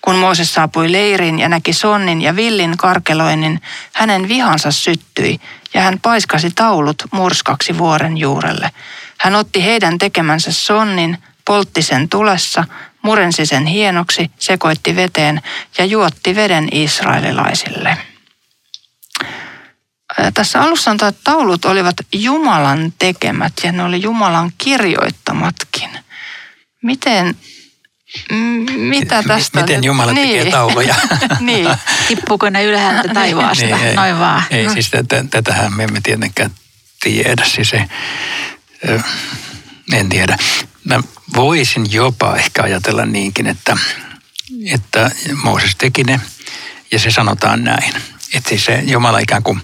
Kun 0.04 0.16
Mooses 0.16 0.54
saapui 0.54 0.92
leiriin 0.92 1.38
ja 1.38 1.48
näki 1.48 1.72
sonnin 1.72 2.22
ja 2.22 2.36
villin 2.36 2.76
karkeloinnin, 2.76 3.62
hänen 3.92 4.28
vihansa 4.28 4.70
syttyi 4.70 5.40
ja 5.74 5.80
hän 5.80 6.00
paiskasi 6.00 6.50
taulut 6.50 7.02
murskaksi 7.10 7.78
vuoren 7.78 8.16
juurelle. 8.16 8.70
Hän 9.18 9.34
otti 9.34 9.64
heidän 9.64 9.98
tekemänsä 9.98 10.52
sonnin, 10.52 11.18
poltti 11.44 11.82
sen 11.82 12.08
tulessa, 12.08 12.64
murensi 13.02 13.46
sen 13.46 13.66
hienoksi, 13.66 14.30
sekoitti 14.38 14.96
veteen 14.96 15.42
ja 15.78 15.84
juotti 15.84 16.34
veden 16.36 16.68
israelilaisille. 16.72 17.98
Tässä 20.34 20.62
alussa 20.62 20.90
on 20.90 20.94
että 20.94 21.12
taulut 21.24 21.64
olivat 21.64 21.96
Jumalan 22.12 22.92
tekemät 22.98 23.52
ja 23.62 23.72
ne 23.72 23.82
oli 23.82 24.02
Jumalan 24.02 24.52
kirjoittamatkin. 24.58 25.90
Miten 26.82 27.36
mitä 28.76 29.22
tästä 29.22 29.60
Miten 29.60 29.76
nyt? 29.76 29.84
Jumala 29.84 30.12
niin. 30.12 30.38
tekee 30.38 30.52
tauluja? 30.52 30.94
niin. 31.40 31.68
Tippuuko 32.08 32.50
ne 32.50 32.64
ylhäältä 32.64 33.14
taivaasta? 33.14 33.64
niin, 33.64 33.76
ei, 33.76 33.94
Noin 33.94 34.18
vaan. 34.18 34.42
Ei, 34.50 34.70
siis 34.70 34.90
tätä, 34.90 35.24
tätähän 35.30 35.76
me 35.76 35.84
emme 35.84 36.00
tietenkään 36.02 36.50
tiedä. 37.02 37.44
Siis 37.44 37.72
ei, 37.74 37.84
en 39.92 40.08
tiedä. 40.08 40.36
Mä 40.84 41.00
voisin 41.34 41.92
jopa 41.92 42.36
ehkä 42.36 42.62
ajatella 42.62 43.06
niinkin, 43.06 43.46
että, 43.46 43.76
että 44.66 45.10
Mooses 45.42 45.76
teki 45.76 46.04
ne 46.04 46.20
ja 46.92 46.98
se 46.98 47.10
sanotaan 47.10 47.64
näin. 47.64 47.94
Että 48.34 48.48
siis 48.48 48.64
se 48.64 48.82
Jumala 48.86 49.18
ikään 49.18 49.42
kuin 49.42 49.60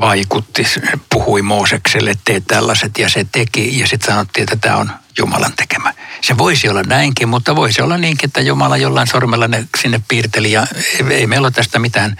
vaikutti, 0.00 0.66
puhui 1.10 1.42
Moosekselle, 1.42 2.10
että 2.10 2.22
tee 2.24 2.40
tällaiset 2.40 2.98
ja 2.98 3.08
se 3.08 3.26
teki 3.32 3.78
ja 3.78 3.86
sitten 3.86 4.12
sanottiin, 4.12 4.42
että 4.42 4.56
tämä 4.56 4.76
on 4.76 4.90
Jumalan 5.18 5.52
tekemä. 5.56 5.94
Se 6.22 6.38
voisi 6.38 6.68
olla 6.68 6.82
näinkin, 6.82 7.28
mutta 7.28 7.56
voisi 7.56 7.82
olla 7.82 7.98
niinkin, 7.98 8.28
että 8.28 8.40
Jumala 8.40 8.76
jollain 8.76 9.06
sormella 9.06 9.48
ne 9.48 9.68
sinne 9.80 10.00
piirteli 10.08 10.52
ja 10.52 10.66
ei 11.10 11.26
meillä 11.26 11.46
ole 11.46 11.52
tästä 11.52 11.78
mitään 11.78 12.16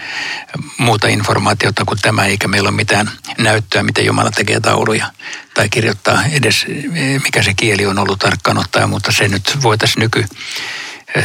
muuta 0.78 1.08
informaatiota 1.08 1.84
kuin 1.84 1.98
tämä, 2.02 2.24
eikä 2.24 2.48
meillä 2.48 2.68
ole 2.68 2.76
mitään 2.76 3.10
näyttöä, 3.38 3.82
miten 3.82 4.06
Jumala 4.06 4.30
tekee 4.30 4.60
tauluja 4.60 5.06
tai 5.54 5.68
kirjoittaa 5.68 6.24
edes, 6.24 6.66
mikä 7.24 7.42
se 7.42 7.54
kieli 7.54 7.86
on 7.86 7.98
ollut 7.98 8.18
tarkkaan 8.18 8.58
ottaen, 8.58 8.90
mutta 8.90 9.12
se 9.12 9.28
nyt 9.28 9.58
voitaisiin 9.62 10.00
nyky 10.00 10.24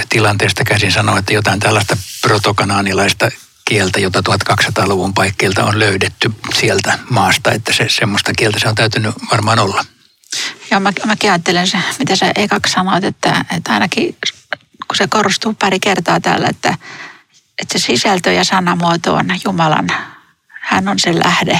tilanteesta 0.09 0.63
käsin 0.63 0.91
sanoa, 0.91 1.19
että 1.19 1.33
jotain 1.33 1.59
tällaista 1.59 1.97
protokanaanilaista 2.21 3.31
kieltä, 3.65 3.99
jota 3.99 4.21
1200-luvun 4.29 5.13
paikkeilta 5.13 5.65
on 5.65 5.79
löydetty 5.79 6.31
sieltä 6.59 6.99
maasta, 7.09 7.51
että 7.51 7.73
se 7.73 7.85
semmoista 7.89 8.31
kieltä 8.37 8.59
se 8.59 8.67
on 8.67 8.75
täytynyt 8.75 9.15
varmaan 9.31 9.59
olla. 9.59 9.85
Joo, 10.71 10.79
mä, 10.79 10.91
mäkin 11.05 11.31
ajattelen 11.31 11.67
se, 11.67 11.77
mitä 11.99 12.15
sä 12.15 12.31
ekaksi 12.35 12.73
sanoit, 12.73 13.03
että, 13.03 13.45
että 13.57 13.73
ainakin 13.73 14.15
kun 14.87 14.95
se 14.97 15.07
korostuu 15.07 15.53
pari 15.53 15.79
kertaa 15.79 16.19
täällä, 16.19 16.47
että, 16.47 16.77
että 17.61 17.79
se 17.79 17.85
sisältö 17.85 18.31
ja 18.31 18.43
sanamuoto 18.43 19.15
on 19.15 19.25
Jumalan, 19.45 19.87
hän 20.47 20.87
on 20.87 20.99
se 20.99 21.19
lähde. 21.19 21.59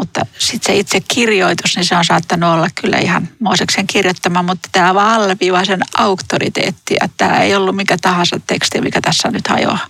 Mutta 0.00 0.26
sitten 0.38 0.74
se 0.74 0.78
itse 0.78 1.00
kirjoitus, 1.00 1.76
niin 1.76 1.84
se 1.84 1.96
on 1.96 2.04
saattanut 2.04 2.50
olla 2.54 2.68
kyllä 2.74 2.98
ihan 2.98 3.28
Mooseksen 3.38 3.86
kirjoittama, 3.86 4.42
mutta 4.42 4.68
tämä 4.72 4.94
vaan 4.94 5.14
alleviivaa 5.14 5.64
sen 5.64 5.80
auktoriteettia. 5.96 7.08
Tämä 7.16 7.38
ei 7.38 7.54
ollut 7.54 7.76
mikä 7.76 7.96
tahansa 7.98 8.40
teksti, 8.46 8.80
mikä 8.80 9.00
tässä 9.00 9.30
nyt 9.30 9.48
hajoaa. 9.48 9.86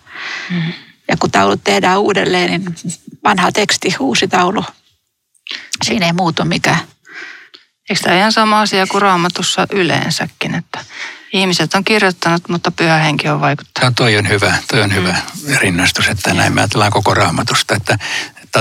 Mm. 0.51 0.73
Ja 1.09 1.17
kun 1.17 1.31
taulut 1.31 1.65
tehdään 1.65 2.01
uudelleen, 2.01 2.51
niin 2.51 2.75
vanha 3.25 3.53
teksti, 3.53 3.95
uusi 4.01 4.29
taulu, 4.29 4.65
siinä 5.85 6.07
ei 6.07 6.13
muutu 6.13 6.45
mikään. 6.45 6.81
Eikö 7.91 8.03
tämä 8.03 8.19
ihan 8.19 8.33
sama 8.33 8.61
asia 8.61 8.87
kuin 8.87 9.03
raamatussa 9.03 9.67
yleensäkin, 9.71 10.55
että 10.55 10.85
ihmiset 11.33 11.75
on 11.75 11.85
kirjoittanut, 11.85 12.49
mutta 12.49 12.71
pyhä 12.71 12.97
henki 12.97 13.29
on 13.29 13.41
vaikuttanut. 13.41 13.91
No 13.91 14.05
toi 14.05 14.17
on 14.17 14.29
hyvä, 14.29 14.55
toi 14.69 14.83
on 14.83 14.95
hyvä 14.95 15.17
mm. 15.47 15.57
rinnastus, 15.57 16.09
että 16.09 16.35
näin 16.35 16.53
me 16.53 16.61
ajatellaan 16.61 16.93
koko 16.93 17.15
raamatusta, 17.15 17.75
että 17.75 17.99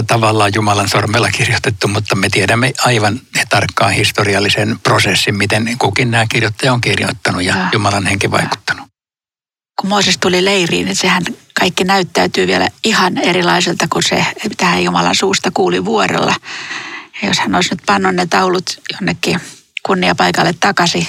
tavallaan 0.08 0.52
Jumalan 0.56 0.90
sormella 0.90 1.30
kirjoitettu, 1.30 1.88
mutta 1.88 2.16
me 2.16 2.30
tiedämme 2.30 2.74
aivan 2.86 3.22
tarkkaan 3.50 3.92
historiallisen 3.92 4.80
prosessin, 4.84 5.38
miten 5.38 5.76
kukin 5.78 6.12
nämä 6.12 6.26
kirjoittaja 6.28 6.74
on 6.74 6.82
kirjoittanut 6.82 7.44
ja, 7.44 7.58
ja. 7.58 7.70
Jumalan 7.74 8.06
henki 8.06 8.32
vaikuttanut. 8.32 8.88
Kun 9.82 9.90
Mooses 9.90 10.18
tuli 10.18 10.46
leiriin, 10.46 10.86
niin 10.86 10.96
sehän 10.96 11.24
kaikki 11.60 11.84
näyttäytyy 11.84 12.48
vielä 12.48 12.68
ihan 12.84 13.18
erilaiselta 13.18 13.86
kuin 13.90 14.04
se, 14.04 14.26
mitä 14.50 14.66
hän 14.66 14.84
Jumalan 14.84 15.16
suusta 15.16 15.52
kuuli 15.54 15.86
vuorella. 15.86 16.36
Jos 17.24 17.40
hän 17.40 17.56
olisi 17.56 17.70
nyt 17.70 17.84
pannut 17.86 18.16
ne 18.16 18.26
taulut 18.26 18.82
jonnekin 18.94 19.40
kunniapaikalle 19.86 20.54
takaisin, 20.60 21.08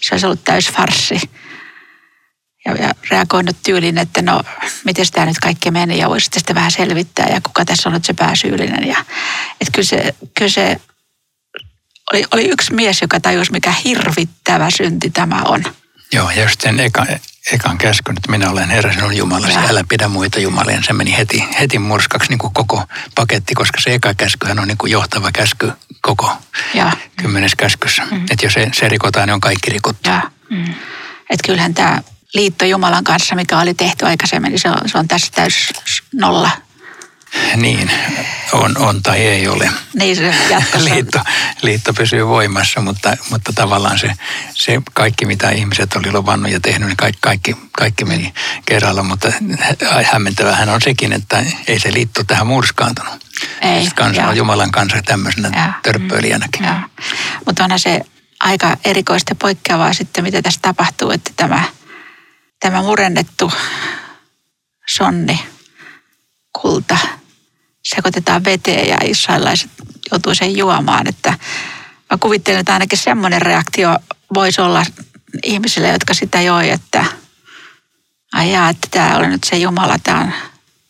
se 0.00 0.14
olisi 0.14 0.26
ollut 0.26 0.44
täys 0.44 0.70
farssi. 0.70 1.20
Ja, 2.66 2.72
ja 2.72 2.94
reagoinut 3.10 3.56
tyyliin, 3.62 3.98
että 3.98 4.22
no, 4.22 4.42
miten 4.84 5.06
tämä 5.12 5.26
nyt 5.26 5.38
kaikki 5.38 5.70
meni 5.70 5.98
ja 5.98 6.08
voisi 6.08 6.28
sitten 6.32 6.56
vähän 6.56 6.70
selvittää 6.70 7.28
ja 7.28 7.40
kuka 7.40 7.64
tässä 7.64 7.88
on 7.88 7.92
nyt 7.92 8.04
se 8.04 8.14
pääsyyllinen. 8.14 8.88
Ja, 8.88 9.04
että 9.60 9.72
kyllä 9.72 9.86
se, 9.86 10.14
kyllä 10.34 10.50
se 10.50 10.80
oli, 12.12 12.24
oli 12.34 12.48
yksi 12.48 12.74
mies, 12.74 13.02
joka 13.02 13.20
tajusi, 13.20 13.52
mikä 13.52 13.74
hirvittävä 13.84 14.70
synti 14.70 15.10
tämä 15.10 15.42
on. 15.42 15.64
Joo, 16.12 16.30
ja 16.30 16.42
just 16.42 16.60
sen 16.60 16.80
eka, 16.80 17.06
ekan 17.52 17.78
käskyn, 17.78 18.16
että 18.16 18.30
minä 18.30 18.50
olen 18.50 18.70
Herra 18.70 18.92
sinun 18.92 19.16
Jumalasi, 19.16 19.58
älä 19.68 19.84
pidä 19.88 20.08
muita 20.08 20.40
jumalia. 20.40 20.82
Se 20.82 20.92
meni 20.92 21.16
heti, 21.16 21.44
heti 21.60 21.78
murskaksi 21.78 22.30
niin 22.30 22.38
kuin 22.38 22.54
koko 22.54 22.84
paketti, 23.14 23.54
koska 23.54 23.80
se 23.80 23.94
eka 23.94 24.14
käskyhän 24.14 24.58
on 24.58 24.68
niin 24.68 24.78
kuin 24.78 24.92
johtava 24.92 25.32
käsky 25.32 25.72
koko 26.00 26.32
ja. 26.74 26.92
kymmenes 27.16 27.54
käskyssä. 27.54 28.02
Mm. 28.10 28.24
Että 28.30 28.46
jos 28.46 28.52
se, 28.52 28.70
se 28.72 28.88
rikotaan, 28.88 29.28
niin 29.28 29.34
on 29.34 29.40
kaikki 29.40 29.70
rikottu. 29.70 30.10
Mm. 30.50 30.74
Että 31.30 31.46
kyllähän 31.46 31.74
tämä 31.74 32.02
liitto 32.34 32.64
Jumalan 32.64 33.04
kanssa, 33.04 33.34
mikä 33.34 33.58
oli 33.58 33.74
tehty 33.74 34.06
aikaisemmin, 34.06 34.50
niin 34.50 34.60
se 34.60 34.68
on, 34.68 34.76
se 34.86 34.98
on 34.98 35.08
tässä 35.08 35.32
täys 35.34 35.72
nolla 36.14 36.50
niin, 37.56 37.90
on, 38.52 38.78
on 38.78 39.02
tai 39.02 39.26
ei 39.26 39.48
ole. 39.48 39.70
Niin 39.94 40.16
se 40.16 40.34
liitto, 40.78 41.20
liitto 41.62 41.94
pysyy 41.94 42.26
voimassa, 42.26 42.80
mutta, 42.80 43.16
mutta 43.30 43.52
tavallaan 43.52 43.98
se, 43.98 44.12
se 44.54 44.82
kaikki, 44.94 45.26
mitä 45.26 45.50
ihmiset 45.50 45.96
oli 45.96 46.12
luvannut 46.12 46.52
ja 46.52 46.60
tehnyt, 46.60 46.88
niin 46.88 46.96
kaikki, 46.96 47.18
kaikki, 47.20 47.56
kaikki 47.72 48.04
meni 48.04 48.34
kerralla. 48.66 49.02
Mutta 49.02 49.32
hämmentävähän 50.12 50.68
on 50.68 50.80
sekin, 50.82 51.12
että 51.12 51.44
ei 51.66 51.80
se 51.80 51.92
liitto 51.92 52.24
tähän 52.24 52.46
murskaantunut. 52.46 53.26
Ei. 53.60 53.80
Siis 53.80 53.94
kansa 53.94 54.26
on 54.26 54.36
Jumalan 54.36 54.70
kanssa 54.70 55.02
tämmöisenä 55.02 55.50
ja. 55.56 55.72
törppöilijänäkin. 55.82 56.64
Ja. 56.64 56.88
Mutta 57.46 57.64
onhan 57.64 57.80
se 57.80 58.00
aika 58.40 58.76
erikoista 58.84 59.34
poikkeavaa 59.34 59.92
sitten, 59.92 60.24
mitä 60.24 60.42
tässä 60.42 60.60
tapahtuu, 60.62 61.10
että 61.10 61.30
tämä, 61.36 61.64
tämä 62.60 62.82
murennettu 62.82 63.52
sonni, 64.86 65.40
kulta– 66.52 66.98
sekoitetaan 67.82 68.44
veteen 68.44 68.88
ja 68.88 68.98
israelaiset 69.04 69.70
joutuu 70.10 70.34
sen 70.34 70.56
juomaan. 70.56 71.08
Että 71.08 71.30
mä 72.10 72.18
kuvittelen, 72.20 72.60
että 72.60 72.72
ainakin 72.72 72.98
semmoinen 72.98 73.42
reaktio 73.42 73.96
voisi 74.34 74.60
olla 74.60 74.86
ihmisille, 75.44 75.88
jotka 75.88 76.14
sitä 76.14 76.40
joi, 76.40 76.70
että 76.70 77.04
ai 78.32 78.52
jaa, 78.52 78.68
että 78.68 78.88
tämä 78.90 79.16
oli 79.16 79.28
nyt 79.28 79.44
se 79.44 79.56
Jumala, 79.56 79.96
tämä 80.02 80.20
on, 80.20 80.32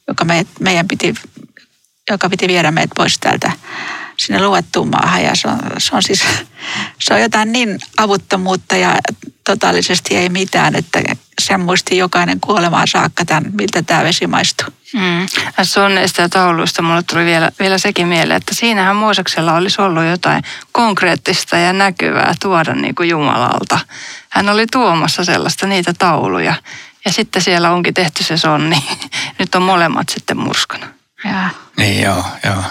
joka 0.09 0.25
me, 0.25 0.47
meidän 0.61 0.89
piti, 0.89 1.15
joka 2.11 2.31
piti 2.31 2.49
viedä 2.49 2.71
meidät 2.71 2.91
pois 2.97 3.19
täältä 3.19 3.53
sinne 4.21 4.47
luettuun 4.47 4.91
maahan. 4.91 5.23
Ja 5.23 5.35
se 5.35 5.49
on, 5.49 5.59
se 5.79 5.97
on 5.97 6.03
siis, 6.03 6.25
se 6.99 7.15
on 7.15 7.21
jotain 7.21 7.53
niin 7.53 7.79
avuttomuutta 7.97 8.77
ja 8.77 8.95
totaalisesti 9.45 10.17
ei 10.17 10.29
mitään, 10.29 10.75
että 10.75 11.03
sen 11.41 11.61
muisti 11.61 11.97
jokainen 11.97 12.41
kuolemaan 12.41 12.89
saakka 12.89 13.25
tämän, 13.25 13.53
miltä 13.53 13.83
tämä 13.83 14.05
vesi 14.05 14.27
maistuu. 14.27 14.69
Mm. 14.95 15.27
Sonneista 15.63 16.23
ja 16.23 16.29
tauluista 16.29 16.83
mulle 16.83 17.03
tuli 17.03 17.25
vielä, 17.25 17.51
vielä 17.61 17.79
sekin 17.79 18.09
mieleen, 18.09 18.37
että 18.37 18.55
siinähän 18.55 18.97
Mooseksella 18.97 19.55
olisi 19.55 19.83
ollut 19.83 20.05
jotain 20.05 20.45
konkreettista 20.73 21.57
ja 21.57 21.73
näkyvää 21.73 22.35
tuoda 22.43 22.75
niin 22.75 22.95
kuin 22.95 23.09
Jumalalta. 23.09 23.79
Hän 24.29 24.49
oli 24.49 24.67
tuomassa 24.73 25.25
sellaista 25.25 25.67
niitä 25.67 25.93
tauluja 25.99 26.55
ja 27.05 27.13
sitten 27.13 27.43
siellä 27.43 27.71
onkin 27.71 27.95
tehty 27.95 28.25
se 28.25 28.37
sonni. 28.37 28.85
Nyt 29.39 29.55
on 29.55 29.63
molemmat 29.63 30.09
sitten 30.09 30.37
murskana. 30.37 30.87
Ja. 31.25 31.49
Niin 31.77 32.03
joo, 32.03 32.25
joo. 32.45 32.63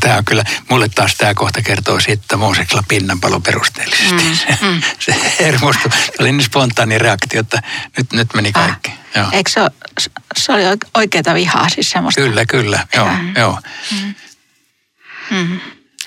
Tämä 0.00 0.16
on 0.16 0.24
kyllä, 0.24 0.44
mulle 0.70 0.88
taas 0.88 1.14
tämä 1.14 1.34
kohta 1.34 1.62
kertoo 1.62 2.00
siitä, 2.00 2.22
että 2.22 2.36
Mooseksella 2.36 2.84
pinnanpalo 2.88 3.40
perusteellisesti. 3.40 4.24
Mm, 4.24 4.34
se, 4.34 4.58
mm. 4.62 4.82
se 4.98 5.16
hermostui. 5.40 5.90
Se 5.90 6.12
oli 6.20 6.32
niin 6.32 6.44
spontaani 6.44 6.98
reaktio, 6.98 7.40
että 7.40 7.62
nyt, 7.96 8.12
nyt 8.12 8.34
meni 8.34 8.50
ah. 8.54 8.66
kaikki. 8.66 8.90
Ah. 8.90 8.96
Joo. 9.16 9.28
Eikö 9.32 9.50
se, 9.50 9.60
ole, 9.60 9.70
se 10.36 10.52
oli 10.52 10.62
oikeata 10.94 11.34
vihaa 11.34 11.68
siis 11.68 11.90
semmoista? 11.90 12.20
Kyllä, 12.20 12.46
kyllä. 12.46 12.86
Joo, 12.94 13.08
mm. 13.08 13.36
joo. 13.36 13.58
Mm. 13.90 14.14
Mm. 15.30 15.60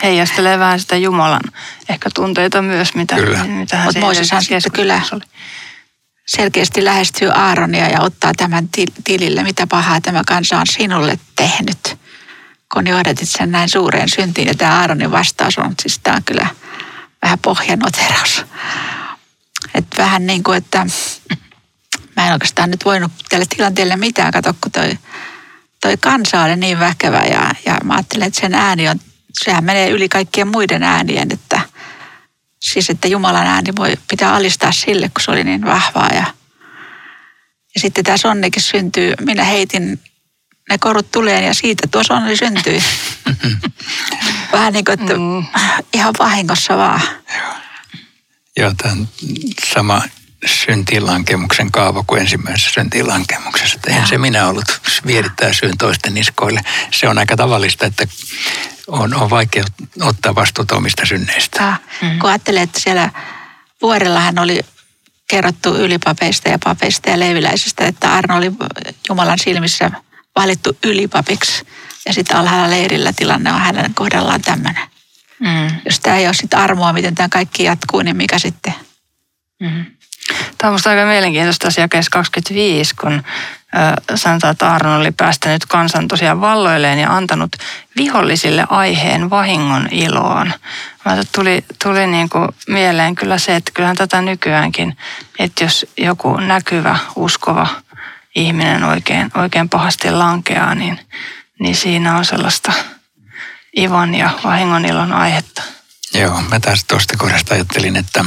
Heijastelee 0.03 0.59
vähän 0.59 0.79
sitä 0.79 0.95
Jumalan 0.95 1.41
ehkä 1.89 2.09
tunteita 2.13 2.61
myös, 2.61 2.95
mitä, 2.95 3.15
kyllä. 3.15 3.43
mitä 3.43 3.77
hän 3.77 3.85
Mutta 3.85 3.99
Mooseshan 3.99 4.43
sitten 4.43 4.71
kyllä 4.71 5.01
oli. 5.11 5.21
selkeästi 6.25 6.85
lähestyy 6.85 7.29
Aaronia 7.29 7.89
ja 7.89 8.01
ottaa 8.01 8.31
tämän 8.37 8.69
tilille, 9.03 9.43
mitä 9.43 9.67
pahaa 9.67 10.01
tämä 10.01 10.21
kansa 10.27 10.59
on 10.59 10.67
sinulle 10.67 11.19
tehnyt 11.35 11.97
kun 12.73 12.88
johdatit 12.88 13.30
sen 13.30 13.51
näin 13.51 13.69
suureen 13.69 14.10
syntiin. 14.10 14.47
Ja 14.47 14.56
tämä 14.56 14.80
Aaronin 14.80 15.12
vastaus 15.12 15.58
on, 15.58 15.73
siis 15.82 15.99
tämä 15.99 16.15
on 16.15 16.23
kyllä 16.23 16.47
vähän 17.21 17.39
pohjanoteraus. 17.39 18.45
Että 19.73 20.03
vähän 20.03 20.27
niin 20.27 20.43
kuin, 20.43 20.58
että 20.58 20.86
mä 22.15 22.27
en 22.27 22.34
oikeastaan 22.34 22.71
nyt 22.71 22.86
voinut 22.86 23.12
tälle 23.30 23.45
tilanteelle 23.56 23.95
mitään. 23.95 24.32
Kato, 24.32 24.53
kun 24.62 24.71
toi, 24.71 24.97
toi 25.82 25.97
kansa 25.97 26.43
oli 26.43 26.56
niin 26.56 26.80
väkevä 26.80 27.19
ja, 27.19 27.56
ja 27.65 27.77
mä 27.84 27.93
ajattelin, 27.93 28.27
että 28.27 28.39
sen 28.39 28.53
ääni 28.53 28.89
on, 28.89 28.99
sehän 29.43 29.63
menee 29.63 29.89
yli 29.89 30.10
kaikkien 30.10 30.47
muiden 30.47 30.84
äänien, 30.84 31.27
että 31.32 31.62
siis 32.60 32.89
että 32.89 33.08
Jumalan 33.08 33.47
ääni 33.47 33.75
voi 33.75 33.93
pitää 34.10 34.34
alistaa 34.34 34.71
sille, 34.71 35.10
kun 35.10 35.21
se 35.21 35.32
oli 35.32 35.43
niin 35.43 35.65
vahvaa 35.65 36.10
ja, 36.13 36.25
ja 37.75 37.82
sitten 37.82 38.03
tämä 38.03 38.17
sonnekin 38.17 38.62
syntyy. 38.62 39.13
Minä 39.21 39.43
heitin 39.43 39.99
ne 40.69 40.77
korut 40.77 41.12
tuleen 41.12 41.43
ja 41.43 41.53
siitä 41.53 41.88
tuo 41.91 42.03
sonni 42.03 42.38
syntyi. 42.38 42.84
Vähän 44.51 44.73
niin 44.73 44.86
kuin, 44.86 45.01
että 45.01 45.13
mm. 45.13 45.45
ihan 45.93 46.13
vahingossa 46.19 46.77
vaan. 46.77 47.01
Joo, 47.38 47.53
Joo 48.58 48.73
tämä 48.77 48.91
on 48.91 49.08
sama 49.73 50.01
syntilankemuksen 50.45 51.71
kaava 51.71 52.03
kuin 52.08 52.21
ensimmäisessä 52.21 52.71
syntilankemuksessa. 52.73 53.75
Että 53.75 53.91
eihän 53.91 54.08
se 54.08 54.17
minä 54.17 54.47
ollut 54.47 54.82
vierittää 55.06 55.53
syyn 55.53 55.77
toisten 55.77 56.13
niskoille. 56.13 56.62
Se 56.91 57.08
on 57.08 57.17
aika 57.17 57.36
tavallista, 57.36 57.86
että 57.86 58.08
on, 58.88 59.13
on 59.13 59.30
vaikea 59.30 59.63
ottaa 60.01 60.36
vastuuta 60.36 60.75
omista 60.75 61.06
synneistä. 61.06 61.75
Mm. 62.01 62.19
Kun 62.19 62.30
ajattelee, 62.30 62.63
että 62.63 62.80
siellä 62.80 63.12
vuorellahan 63.82 64.39
oli 64.39 64.60
kerrottu 65.27 65.75
ylipapeista 65.75 66.49
ja 66.49 66.60
papeista 66.63 67.10
ja 67.10 67.19
leiviläisistä, 67.19 67.86
että 67.86 68.13
Arno 68.13 68.38
oli 68.38 68.51
Jumalan 69.10 69.39
silmissä 69.39 69.91
valittu 70.38 70.78
ylipapiksi. 70.84 71.65
Ja 72.06 72.13
sitten 72.13 72.38
alhaalla 72.38 72.69
leirillä 72.69 73.13
tilanne 73.13 73.54
on 73.54 73.62
hänen 73.62 73.93
kohdallaan 73.93 74.41
tämmöinen. 74.41 74.84
Mm. 75.39 75.71
Jos 75.86 76.00
tämä 76.00 76.17
ei 76.17 76.26
ole 76.26 76.34
sitten 76.34 76.60
armoa, 76.60 76.93
miten 76.93 77.15
tämä 77.15 77.30
kaikki 77.30 77.63
jatkuu, 77.63 78.02
niin 78.02 78.17
mikä 78.17 78.39
sitten? 78.39 78.73
Mm. 79.60 79.86
Tämä 80.58 80.69
on 80.69 80.73
minusta 80.73 80.89
aika 80.89 81.06
mielenkiintoista 81.06 81.67
asia 81.67 81.88
25, 82.12 82.95
kun 82.95 83.23
sanotaan, 84.15 84.52
että 84.52 84.71
Aaron 84.71 85.02
oli 85.02 85.12
päästänyt 85.12 85.65
kansan 85.65 86.08
tosiaan 86.08 86.41
valloilleen 86.41 87.00
ja 87.00 87.15
antanut 87.15 87.56
vihollisille 87.97 88.65
aiheen 88.69 89.30
vahingon 89.30 89.88
iloon. 89.91 90.54
Mä 91.06 91.17
tuli, 91.36 91.65
tuli 91.84 92.08
niin 92.08 92.30
kuin 92.30 92.47
mieleen 92.67 93.15
kyllä 93.15 93.38
se, 93.38 93.56
että 93.56 93.71
kyllähän 93.73 93.97
tätä 93.97 94.21
nykyäänkin, 94.21 94.97
että 95.39 95.63
jos 95.63 95.86
joku 95.97 96.38
näkyvä, 96.38 96.97
uskova 97.15 97.67
ihminen 98.38 98.84
oikein, 98.84 99.32
oikein 99.36 99.69
pahasti 99.69 100.12
lankeaa, 100.12 100.76
niin, 100.76 101.00
niin 101.60 101.76
siinä 101.76 102.17
on 102.17 102.26
sellaista 102.26 102.73
ivon 103.78 104.15
ja 104.15 104.30
vahingon 104.43 104.86
ilon 104.86 105.13
aihetta. 105.13 105.63
Joo, 106.13 106.41
mä 106.41 106.60
taas 106.60 106.84
tuosta 106.84 107.17
kohdasta 107.17 107.54
ajattelin, 107.54 107.95
että 107.95 108.26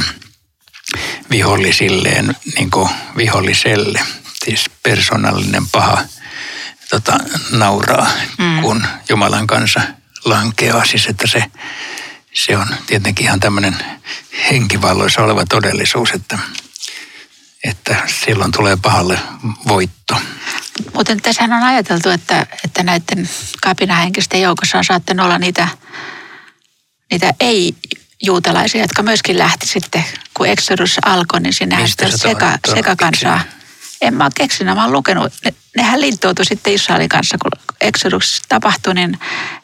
vihollisilleen, 1.29 2.35
niin 2.55 2.71
kuin 2.71 2.89
viholliselle, 3.17 3.99
siis 4.45 4.69
persoonallinen 4.83 5.67
paha 5.71 5.97
tota, 6.89 7.17
nauraa, 7.51 8.07
mm. 8.37 8.61
kun 8.61 8.87
Jumalan 9.09 9.47
kanssa 9.47 9.81
lankeaa. 10.25 10.85
Siis 10.85 11.05
että 11.05 11.27
se, 11.27 11.43
se 12.33 12.57
on 12.57 12.67
tietenkin 12.87 13.25
ihan 13.25 13.39
tämmöinen 13.39 13.75
henkivalloissa 14.49 15.23
oleva 15.23 15.45
todellisuus, 15.45 16.11
että, 16.11 16.39
että 17.63 17.95
silloin 18.25 18.51
tulee 18.51 18.77
pahalle 18.81 19.19
voitto. 19.67 20.17
Mutta 20.93 21.15
tässä 21.15 21.43
on 21.43 21.53
ajateltu, 21.53 22.09
että, 22.09 22.47
että 22.65 22.83
näiden 22.83 23.29
kapinahenkisten 23.61 24.41
joukossa 24.41 24.77
on 24.77 24.83
saattanut 24.83 25.25
olla 25.25 25.39
niitä, 25.39 25.67
niitä 27.11 27.33
ei 27.39 27.75
juutalaisia, 28.23 28.81
jotka 28.81 29.03
myöskin 29.03 29.37
lähti 29.37 29.67
sitten, 29.67 30.05
kun 30.33 30.47
Exodus 30.47 30.97
alkoi, 31.05 31.41
niin 31.41 31.53
sinne 31.53 31.87
sitten 31.87 32.17
seka, 32.17 32.57
sekakansaa. 32.73 33.41
En 34.01 34.13
mä 34.13 34.23
ole 34.23 34.31
keksinyt, 34.35 34.75
mä 34.75 34.83
oon 34.83 34.93
lukenut. 34.93 35.33
Ne, 35.45 35.53
nehän 35.77 36.01
liittoutui 36.01 36.45
sitten 36.45 36.73
Israelin 36.73 37.09
kanssa, 37.09 37.37
kun 37.37 37.51
Exodus 37.81 38.41
tapahtui, 38.49 38.93
niin 38.93 39.19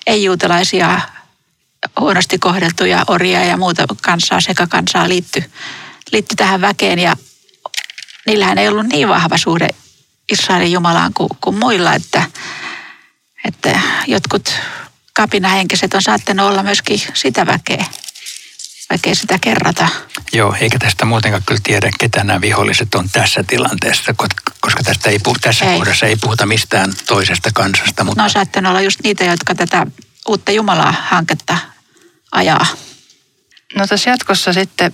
ei-juutalaisia 0.08 1.02
huonosti 2.00 2.40
kohdeltuja 2.40 3.04
orjia 3.08 3.44
ja 3.44 3.58
muuta 3.58 3.86
kansaa, 4.02 4.42
sekakansaa 4.42 5.10
liittyi, 5.10 5.46
liittyi 6.12 6.36
tähän 6.36 6.62
väkeen. 6.62 7.00
Ja 7.00 7.16
niillähän 8.28 8.58
ei 8.58 8.68
ollut 8.68 8.88
niin 8.88 9.10
vahva 9.10 9.38
suhde 9.38 9.68
Israelin 10.32 10.72
Jumalaan 10.72 11.14
kuin, 11.14 11.30
kuin 11.42 11.60
muilla, 11.60 11.94
että, 11.94 12.24
että 13.46 13.80
jotkut 14.08 14.56
kapinahenkiset 15.14 15.94
on 15.94 16.02
saattanut 16.02 16.48
olla 16.48 16.64
myöskin 16.64 17.02
sitä 17.14 17.46
väkeä 17.46 17.86
vaikka 18.90 19.10
ei 19.10 19.16
sitä 19.16 19.40
kerrata. 19.42 19.88
Joo, 20.34 20.56
eikä 20.60 20.80
tästä 20.80 21.06
muutenkaan 21.06 21.44
kyllä 21.46 21.62
tiedä, 21.64 21.90
ketä 22.00 22.24
nämä 22.24 22.42
viholliset 22.42 22.96
on 22.96 23.10
tässä 23.10 23.44
tilanteessa, 23.44 24.14
koska 24.60 24.84
tästä 24.84 25.10
ei 25.10 25.20
puhu, 25.20 25.36
tässä 25.42 25.66
ei. 25.66 25.78
kohdassa 25.78 26.06
ei 26.06 26.16
puhuta 26.16 26.46
mistään 26.46 26.94
toisesta 27.08 27.50
kansasta. 27.54 28.04
Mutta... 28.04 28.24
No 28.24 28.30
saattanut 28.30 28.70
olla 28.70 28.82
just 28.82 29.00
niitä, 29.04 29.24
jotka 29.24 29.56
tätä 29.56 29.88
uutta 30.28 30.52
Jumalaa-hanketta 30.52 31.58
ajaa. 32.32 32.66
No 33.76 33.88
tässä 33.88 34.10
jatkossa 34.10 34.54
sitten 34.54 34.94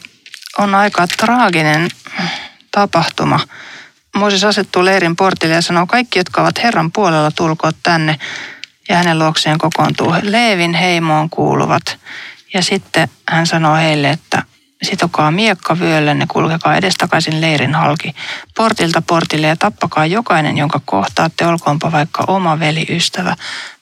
on 0.57 0.75
aika 0.75 1.07
traaginen 1.07 1.89
tapahtuma. 2.73 3.39
Mooses 4.15 4.43
asettuu 4.43 4.85
leirin 4.85 5.15
portille 5.15 5.53
ja 5.53 5.61
sanoo, 5.61 5.87
kaikki, 5.87 6.19
jotka 6.19 6.41
ovat 6.41 6.63
Herran 6.63 6.91
puolella, 6.91 7.31
tulkoot 7.31 7.75
tänne. 7.83 8.19
Ja 8.89 8.97
hänen 8.97 9.19
luokseen 9.19 9.57
kokoontuu 9.57 10.15
Leevin 10.21 10.73
heimoon 10.73 11.29
kuuluvat 11.29 11.97
ja 12.53 12.61
sitten 12.61 13.07
hän 13.29 13.47
sanoo 13.47 13.75
heille, 13.75 14.09
että 14.09 14.43
sitokaa 14.83 15.31
miekka 15.31 15.79
vyöllenne, 15.79 16.25
kulkekaa 16.27 16.75
edestakaisin 16.75 17.41
leirin 17.41 17.75
halki, 17.75 18.15
portilta 18.55 19.01
portille 19.01 19.47
ja 19.47 19.55
tappakaa 19.55 20.05
jokainen, 20.05 20.57
jonka 20.57 20.81
kohtaatte, 20.85 21.45
olkoonpa 21.45 21.91
vaikka 21.91 22.23
oma 22.27 22.59
veli, 22.59 22.85
ystävä 22.89 23.35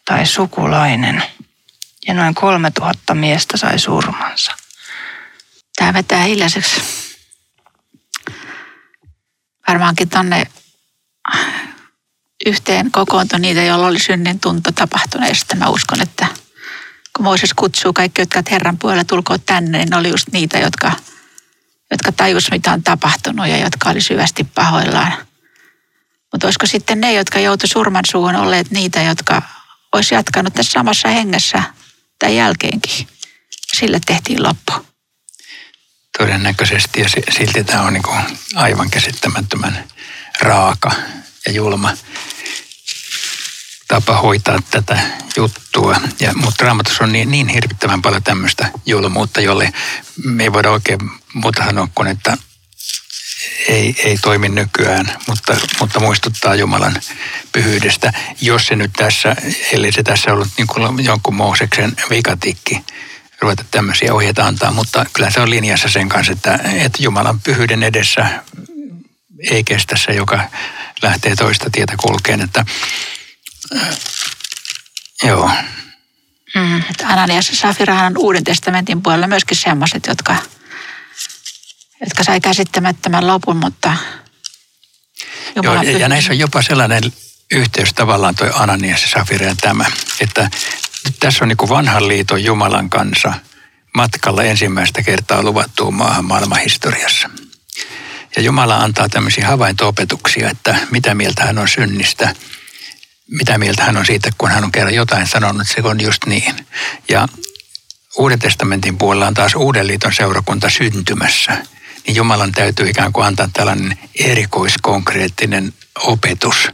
tai 0.06 0.26
sukulainen. 0.26 1.24
Ja 2.08 2.14
noin 2.14 2.36
kolme 2.36 2.72
tuhatta 2.72 3.16
miestä 3.16 3.58
sai 3.58 3.80
surmansa. 3.80 4.52
Tämä 5.76 5.94
vetää 5.94 6.24
hiljaiseksi. 6.24 7.11
Varmaankin 9.68 10.10
tonne 10.10 10.48
yhteen 12.46 12.92
kokoontui 12.92 13.40
niitä, 13.40 13.64
joilla 13.64 13.88
oli 13.88 14.00
synnin 14.00 14.40
tunto 14.40 14.72
tapahtuneesta. 14.72 15.56
Mä 15.56 15.68
uskon, 15.68 16.02
että 16.02 16.28
kun 17.16 17.24
Mooses 17.24 17.54
kutsuu 17.54 17.94
kaikki, 17.94 18.22
jotka 18.22 18.44
Herran 18.52 18.78
puolella 18.78 19.04
tulkoon 19.06 19.42
tänne, 19.46 19.78
niin 19.78 19.90
ne 19.90 19.98
oli 19.98 20.10
just 20.10 20.28
niitä, 20.32 20.60
jotka, 20.60 20.92
jotka 21.92 22.12
tajus, 22.12 22.52
mitä 22.52 22.72
on 22.72 22.84
tapahtunut 22.84 23.48
ja 23.48 23.58
jotka 23.58 23.90
oli 23.90 24.02
syvästi 24.02 24.44
pahoillaan. 24.44 25.14
Mutta 26.32 26.48
olisiko 26.48 26.66
sitten 26.66 27.02
ne, 27.02 27.14
jotka 27.14 27.40
joutu 27.40 27.68
surman 27.68 28.06
suuhun, 28.12 28.36
olleet 28.36 28.72
niitä, 28.72 29.02
jotka 29.02 29.42
olisi 29.92 30.16
jatkanut 30.16 30.54
tässä 30.54 30.72
samassa 30.72 31.08
hengessä 31.08 31.64
tämän 32.20 32.36
jälkeenkin. 32.36 33.08
Sille 33.74 34.00
tehtiin 34.06 34.44
loppu. 34.44 34.91
Todennäköisesti 36.22 37.02
ja 37.02 37.10
silti 37.10 37.64
tämä 37.64 37.82
on 37.82 37.94
niin 37.94 38.04
aivan 38.56 38.90
käsittämättömän 38.90 39.84
raaka 40.42 40.92
ja 41.46 41.52
julma 41.52 41.92
tapa 43.88 44.16
hoitaa 44.18 44.60
tätä 44.72 45.00
juttua. 45.38 46.02
Ja, 46.20 46.34
mutta 46.36 46.66
raamatussa 46.66 47.04
on 47.04 47.12
niin, 47.12 47.32
niin 47.32 47.48
hirvittävän 47.48 48.02
paljon 48.02 48.24
tämmöistä 48.24 48.70
julmuutta, 48.86 49.42
jolle 49.42 49.74
me 50.24 50.44
ei 50.44 50.54
voida 50.54 50.72
oikein 50.72 51.00
muuta 51.34 51.66
sanoa 51.66 51.88
kuin, 51.96 52.08
että 52.08 52.38
ei, 53.68 53.96
ei 53.98 54.18
toimi 54.18 54.50
nykyään, 54.50 55.18
mutta, 55.28 55.56
mutta 55.80 56.00
muistuttaa 56.00 56.56
Jumalan 56.56 57.02
pyhyydestä. 57.52 58.14
Jos 58.42 58.68
se 58.68 58.76
nyt 58.76 58.92
tässä, 58.98 59.36
eli 59.72 59.92
se 59.92 60.04
tässä 60.04 60.34
ollut 60.34 60.48
niin 60.58 60.68
kuin 60.68 61.06
jonkun 61.06 61.36
Mooseksen 61.36 61.94
vikatikki, 62.10 62.86
ruveta 63.42 63.66
tämmöisiä 63.72 64.14
ohjeita 64.14 64.46
antaa, 64.46 64.72
mutta 64.72 65.06
kyllä 65.14 65.30
se 65.30 65.42
on 65.42 65.50
linjassa 65.50 65.90
sen 65.90 66.10
kanssa, 66.10 66.34
että, 66.34 66.60
että 66.64 67.04
Jumalan 67.04 67.40
pyhyyden 67.40 67.84
edessä 67.84 68.44
ei 69.52 69.64
kestä 69.64 69.98
se, 69.98 70.12
joka 70.12 70.50
lähtee 71.02 71.36
toista 71.36 71.70
tietä 71.70 71.94
kulkeen, 71.98 72.42
että 72.42 72.66
Joo. 75.24 75.52
Mm, 76.56 76.84
Ananias 77.04 77.50
ja 77.50 77.56
Safirahan 77.56 78.06
on 78.06 78.18
Uuden 78.18 78.44
testamentin 78.44 79.02
puolella 79.02 79.28
myöskin 79.28 79.58
sellaiset, 79.58 80.08
jotka, 80.08 80.36
jotka 82.02 82.24
sai 82.24 82.42
käsittämättömän 82.42 83.28
lopun, 83.28 83.58
mutta 83.58 83.94
Joo, 85.56 85.76
ja, 85.76 85.98
ja 85.98 86.10
näissä 86.10 86.32
on 86.32 86.40
jopa 86.40 86.62
sellainen 86.62 87.04
yhteys 87.52 87.94
tavallaan 87.94 88.36
toi 88.36 88.52
Ananias 88.54 89.02
ja 89.02 89.08
Safira 89.08 89.46
ja 89.46 89.56
tämä, 89.62 89.86
että 90.20 90.50
tässä 91.20 91.46
on 91.46 91.48
niin 91.48 91.70
vanhan 91.70 92.08
liiton 92.08 92.44
Jumalan 92.44 92.90
kanssa 92.90 93.34
matkalla 93.96 94.44
ensimmäistä 94.44 95.04
kertaa 95.04 95.44
luvattuun 95.44 95.94
maahan 95.94 96.26
maailmanhistoriassa. 96.26 97.30
Ja 98.36 98.42
Jumala 98.42 98.78
antaa 98.78 99.10
tämmöisiä 99.10 99.48
havainto-opetuksia, 99.48 100.50
että 100.50 100.76
mitä 100.92 101.16
mieltä 101.16 101.44
hän 101.46 101.58
on 101.58 101.68
synnistä– 101.68 102.34
mitä 103.32 103.58
mieltä 103.58 103.84
hän 103.84 103.98
on 103.98 104.06
siitä, 104.06 104.30
kun 104.38 104.52
hän 104.52 104.64
on 104.64 104.72
kerran 104.72 104.96
jotain 104.96 105.28
sanonut, 105.28 105.68
se 105.68 105.82
on 105.84 106.02
just 106.02 106.26
niin. 106.26 106.56
Ja 107.10 107.28
Uuden 108.18 108.40
testamentin 108.40 108.98
puolella 108.98 109.28
on 109.28 109.34
taas 109.34 109.56
Uuden 109.56 109.88
liiton 109.88 110.14
seurakunta 110.14 110.70
syntymässä. 110.70 111.58
niin 112.08 112.16
Jumalan 112.16 112.52
täytyy 112.52 112.90
ikään 112.90 113.14
kuin 113.14 113.28
antaa 113.28 113.50
tällainen 113.54 114.00
erikoiskonkreettinen 114.16 115.74
opetus. 116.00 116.68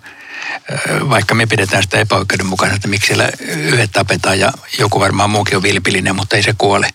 Vaikka 1.09 1.35
me 1.35 1.45
pidetään 1.45 1.83
sitä 1.83 1.99
epäoikeudenmukaisena, 1.99 2.75
että 2.75 2.87
miksi 2.87 3.07
siellä 3.07 3.29
yhdet 3.47 3.91
tapetaan 3.91 4.39
ja 4.39 4.51
joku 4.79 4.99
varmaan 4.99 5.29
muukin 5.29 5.57
on 5.57 5.63
vilpillinen, 5.63 6.15
mutta 6.15 6.35
ei 6.35 6.43
se 6.43 6.55
kuole. 6.57 6.89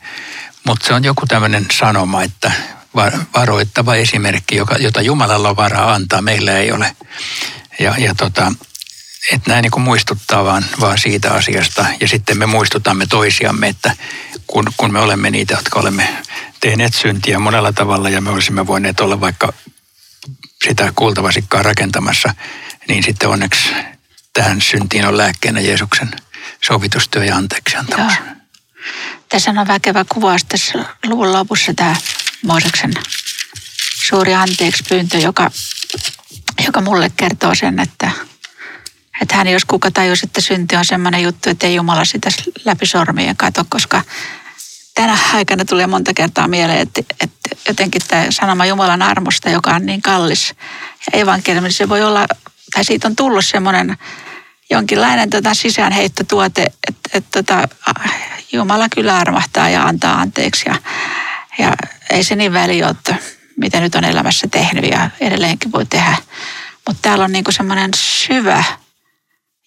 Mutta 0.66 0.86
se 0.86 0.94
on 0.94 1.04
joku 1.04 1.26
tämmöinen 1.26 1.66
sanoma, 1.72 2.22
että 2.22 2.52
varoittava 3.34 3.94
esimerkki, 3.94 4.56
joka, 4.56 4.76
jota 4.76 5.02
Jumalalla 5.02 5.48
on 5.48 5.56
varaa 5.56 5.94
antaa, 5.94 6.22
meillä 6.22 6.52
ei 6.52 6.72
ole. 6.72 6.96
Ja, 7.78 7.94
ja 7.98 8.14
tota, 8.14 8.52
että 9.32 9.50
näin 9.50 9.62
niin 9.62 9.82
muistuttaa 9.82 10.44
vaan, 10.44 10.64
vaan 10.80 10.98
siitä 10.98 11.32
asiasta. 11.32 11.86
Ja 12.00 12.08
sitten 12.08 12.38
me 12.38 12.46
muistutamme 12.46 13.06
toisiamme, 13.06 13.68
että 13.68 13.96
kun, 14.46 14.64
kun 14.76 14.92
me 14.92 15.00
olemme 15.00 15.30
niitä, 15.30 15.54
jotka 15.54 15.80
olemme 15.80 16.08
tehneet 16.60 16.94
syntiä 16.94 17.38
monella 17.38 17.72
tavalla 17.72 18.08
ja 18.08 18.20
me 18.20 18.30
olisimme 18.30 18.66
voineet 18.66 19.00
olla 19.00 19.20
vaikka 19.20 19.52
sitä 20.64 20.92
kultavasikkaa 20.96 21.62
rakentamassa, 21.62 22.34
niin 22.88 23.02
sitten 23.02 23.28
onneksi 23.28 23.72
tähän 24.32 24.60
syntiin 24.60 25.06
on 25.06 25.18
lääkkeenä 25.18 25.60
Jeesuksen 25.60 26.10
sovitustyö 26.64 27.24
ja 27.24 27.36
anteeksi 27.36 27.76
antamus. 27.76 28.12
Tässä 29.28 29.50
on 29.50 29.68
väkevä 29.68 30.04
kuvaus 30.08 30.44
tässä 30.44 30.84
luvun 31.06 31.32
lopussa 31.32 31.74
tämä 31.74 31.96
Mooseksen 32.42 32.92
suuri 34.06 34.34
anteeksi 34.34 34.84
pyyntö, 34.88 35.18
joka, 35.18 35.50
joka 36.66 36.80
mulle 36.80 37.10
kertoo 37.16 37.54
sen, 37.54 37.78
että, 37.78 38.10
että 39.22 39.36
hän 39.36 39.48
jos 39.48 39.64
kuka 39.64 39.90
tajusi, 39.90 40.26
että 40.26 40.40
synti 40.40 40.76
on 40.76 40.84
semmoinen 40.84 41.22
juttu, 41.22 41.50
että 41.50 41.66
ei 41.66 41.74
Jumala 41.74 42.04
sitä 42.04 42.30
läpi 42.64 42.86
sormien 42.86 43.36
kato, 43.36 43.64
koska 43.68 44.02
tänä 44.94 45.18
aikana 45.34 45.64
tulee 45.64 45.86
monta 45.86 46.14
kertaa 46.14 46.48
mieleen, 46.48 46.78
että, 46.78 47.02
että 47.20 47.50
jotenkin 47.68 48.02
tämä 48.08 48.26
sanoma 48.30 48.66
Jumalan 48.66 49.02
armosta, 49.02 49.50
joka 49.50 49.70
on 49.70 49.86
niin 49.86 50.02
kallis 50.02 50.54
ja 51.12 51.20
evankeliumi, 51.20 51.72
se 51.72 51.88
voi 51.88 52.02
olla, 52.02 52.26
tai 52.74 52.84
siitä 52.84 53.08
on 53.08 53.16
tullut 53.16 53.44
semmoinen 53.44 53.96
jonkinlainen 54.70 55.30
tota, 55.30 55.54
sisäänheittotuote, 55.54 56.62
että, 56.88 57.10
että 57.14 57.42
tota, 57.42 57.68
Jumala 58.52 58.88
kyllä 58.88 59.16
armahtaa 59.16 59.68
ja 59.68 59.82
antaa 59.82 60.20
anteeksi 60.20 60.68
ja, 60.68 60.74
ja 61.58 61.72
ei 62.10 62.24
se 62.24 62.36
niin 62.36 62.52
väli 62.52 62.84
ole, 62.84 63.18
mitä 63.56 63.80
nyt 63.80 63.94
on 63.94 64.04
elämässä 64.04 64.48
tehnyt 64.50 64.90
ja 64.90 65.10
edelleenkin 65.20 65.72
voi 65.72 65.86
tehdä. 65.86 66.16
Mutta 66.86 67.02
täällä 67.02 67.24
on 67.24 67.32
niinku 67.32 67.52
semmoinen 67.52 67.90
syvä 67.94 68.64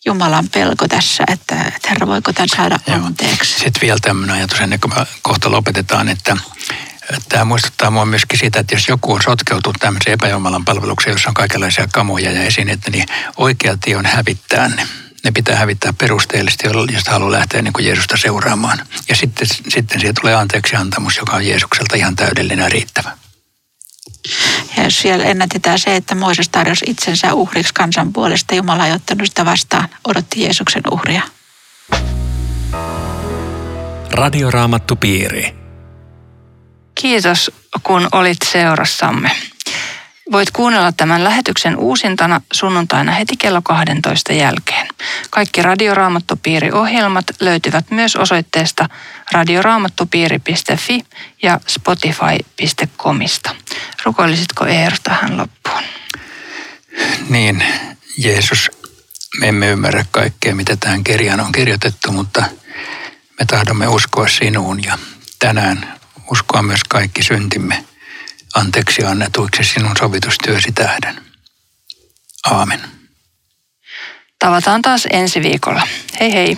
Jumalan 0.05 0.49
pelko 0.49 0.87
tässä, 0.87 1.23
että, 1.27 1.63
että 1.75 1.89
Herra, 1.89 2.07
voiko 2.07 2.33
tämän 2.33 2.49
saada 2.49 2.79
anteeksi? 3.05 3.59
Sitten 3.59 3.81
vielä 3.81 3.99
tämmöinen 4.01 4.35
ajatus 4.35 4.59
ennen 4.59 4.79
kuin 4.79 4.93
me 4.95 5.05
kohta 5.21 5.51
lopetetaan, 5.51 6.09
että 6.09 6.37
Tämä 7.29 7.45
muistuttaa 7.45 7.91
mua 7.91 8.05
myöskin 8.05 8.39
siitä, 8.39 8.59
että 8.59 8.75
jos 8.75 8.87
joku 8.87 9.13
on 9.13 9.21
sotkeutunut 9.21 9.77
tämmöiseen 9.79 10.13
epäjumalan 10.13 10.65
palvelukseen, 10.65 11.13
jossa 11.13 11.29
on 11.29 11.33
kaikenlaisia 11.33 11.87
kamoja 11.93 12.31
ja 12.31 12.43
esineitä, 12.43 12.91
niin 12.91 13.05
oikea 13.37 13.77
tie 13.81 13.97
on 13.97 14.05
hävittää 14.05 14.67
ne. 14.67 14.87
Ne 15.23 15.31
pitää 15.31 15.55
hävittää 15.55 15.93
perusteellisesti, 15.93 16.67
jos 16.93 17.07
haluaa 17.07 17.31
lähteä 17.31 17.61
niin 17.61 17.73
kuin 17.73 17.85
Jeesusta 17.85 18.17
seuraamaan. 18.17 18.85
Ja 19.09 19.15
sitten, 19.15 19.47
sitten 19.47 19.99
siitä 19.99 20.21
tulee 20.21 20.35
anteeksi 20.35 20.75
antamus, 20.75 21.17
joka 21.17 21.35
on 21.35 21.47
Jeesukselta 21.47 21.95
ihan 21.95 22.15
täydellinen 22.15 22.63
ja 22.63 22.69
riittävä. 22.69 23.17
Ja 24.77 24.91
siellä 24.91 25.25
ennätetään 25.25 25.79
se, 25.79 25.95
että 25.95 26.15
Moises 26.15 26.49
tarjosi 26.49 26.85
itsensä 26.87 27.33
uhriksi 27.33 27.73
kansan 27.73 28.13
puolesta. 28.13 28.55
Jumala 28.55 28.87
ei 28.87 28.93
ottanut 28.93 29.27
sitä 29.27 29.45
vastaan, 29.45 29.89
odotti 30.07 30.41
Jeesuksen 30.41 30.83
uhria. 30.91 31.21
Radioraamattu 34.11 34.95
piiri. 34.95 35.64
Kiitos, 36.95 37.51
kun 37.83 38.07
olit 38.11 38.37
seurassamme. 38.51 39.31
Voit 40.31 40.51
kuunnella 40.51 40.91
tämän 40.91 41.23
lähetyksen 41.23 41.77
uusintana 41.77 42.41
sunnuntaina 42.53 43.11
heti 43.11 43.37
kello 43.37 43.61
12 43.61 44.33
jälkeen. 44.33 44.87
Kaikki 45.29 45.61
Radioraamattupiiri-ohjelmat 45.61 47.25
löytyvät 47.39 47.91
myös 47.91 48.15
osoitteesta 48.15 48.89
radioraamattupiiri.fi 49.31 51.05
ja 51.41 51.59
spotify.comista. 51.67 53.55
Rukoilisitko 54.03 54.65
Eero 54.65 54.95
tähän 55.03 55.37
loppuun? 55.37 55.83
Niin, 57.29 57.63
Jeesus, 58.17 58.71
me 59.39 59.47
emme 59.47 59.67
ymmärrä 59.67 60.05
kaikkea, 60.11 60.55
mitä 60.55 60.75
tähän 60.75 61.03
kirjaan 61.03 61.39
on 61.39 61.51
kirjoitettu, 61.51 62.11
mutta 62.11 62.43
me 63.39 63.45
tahdomme 63.45 63.87
uskoa 63.87 64.27
sinuun 64.27 64.83
ja 64.83 64.97
tänään 65.39 65.95
uskoa 66.31 66.61
myös 66.61 66.83
kaikki 66.83 67.23
syntimme 67.23 67.85
anteeksi 68.55 69.05
annetuiksi 69.05 69.63
sinun 69.63 69.97
sovitustyösi 69.99 70.71
tähden. 70.71 71.15
Aamen. 72.51 72.81
Tavataan 74.39 74.81
taas 74.81 75.07
ensi 75.09 75.41
viikolla. 75.41 75.87
Hei 76.19 76.33
hei. 76.33 76.57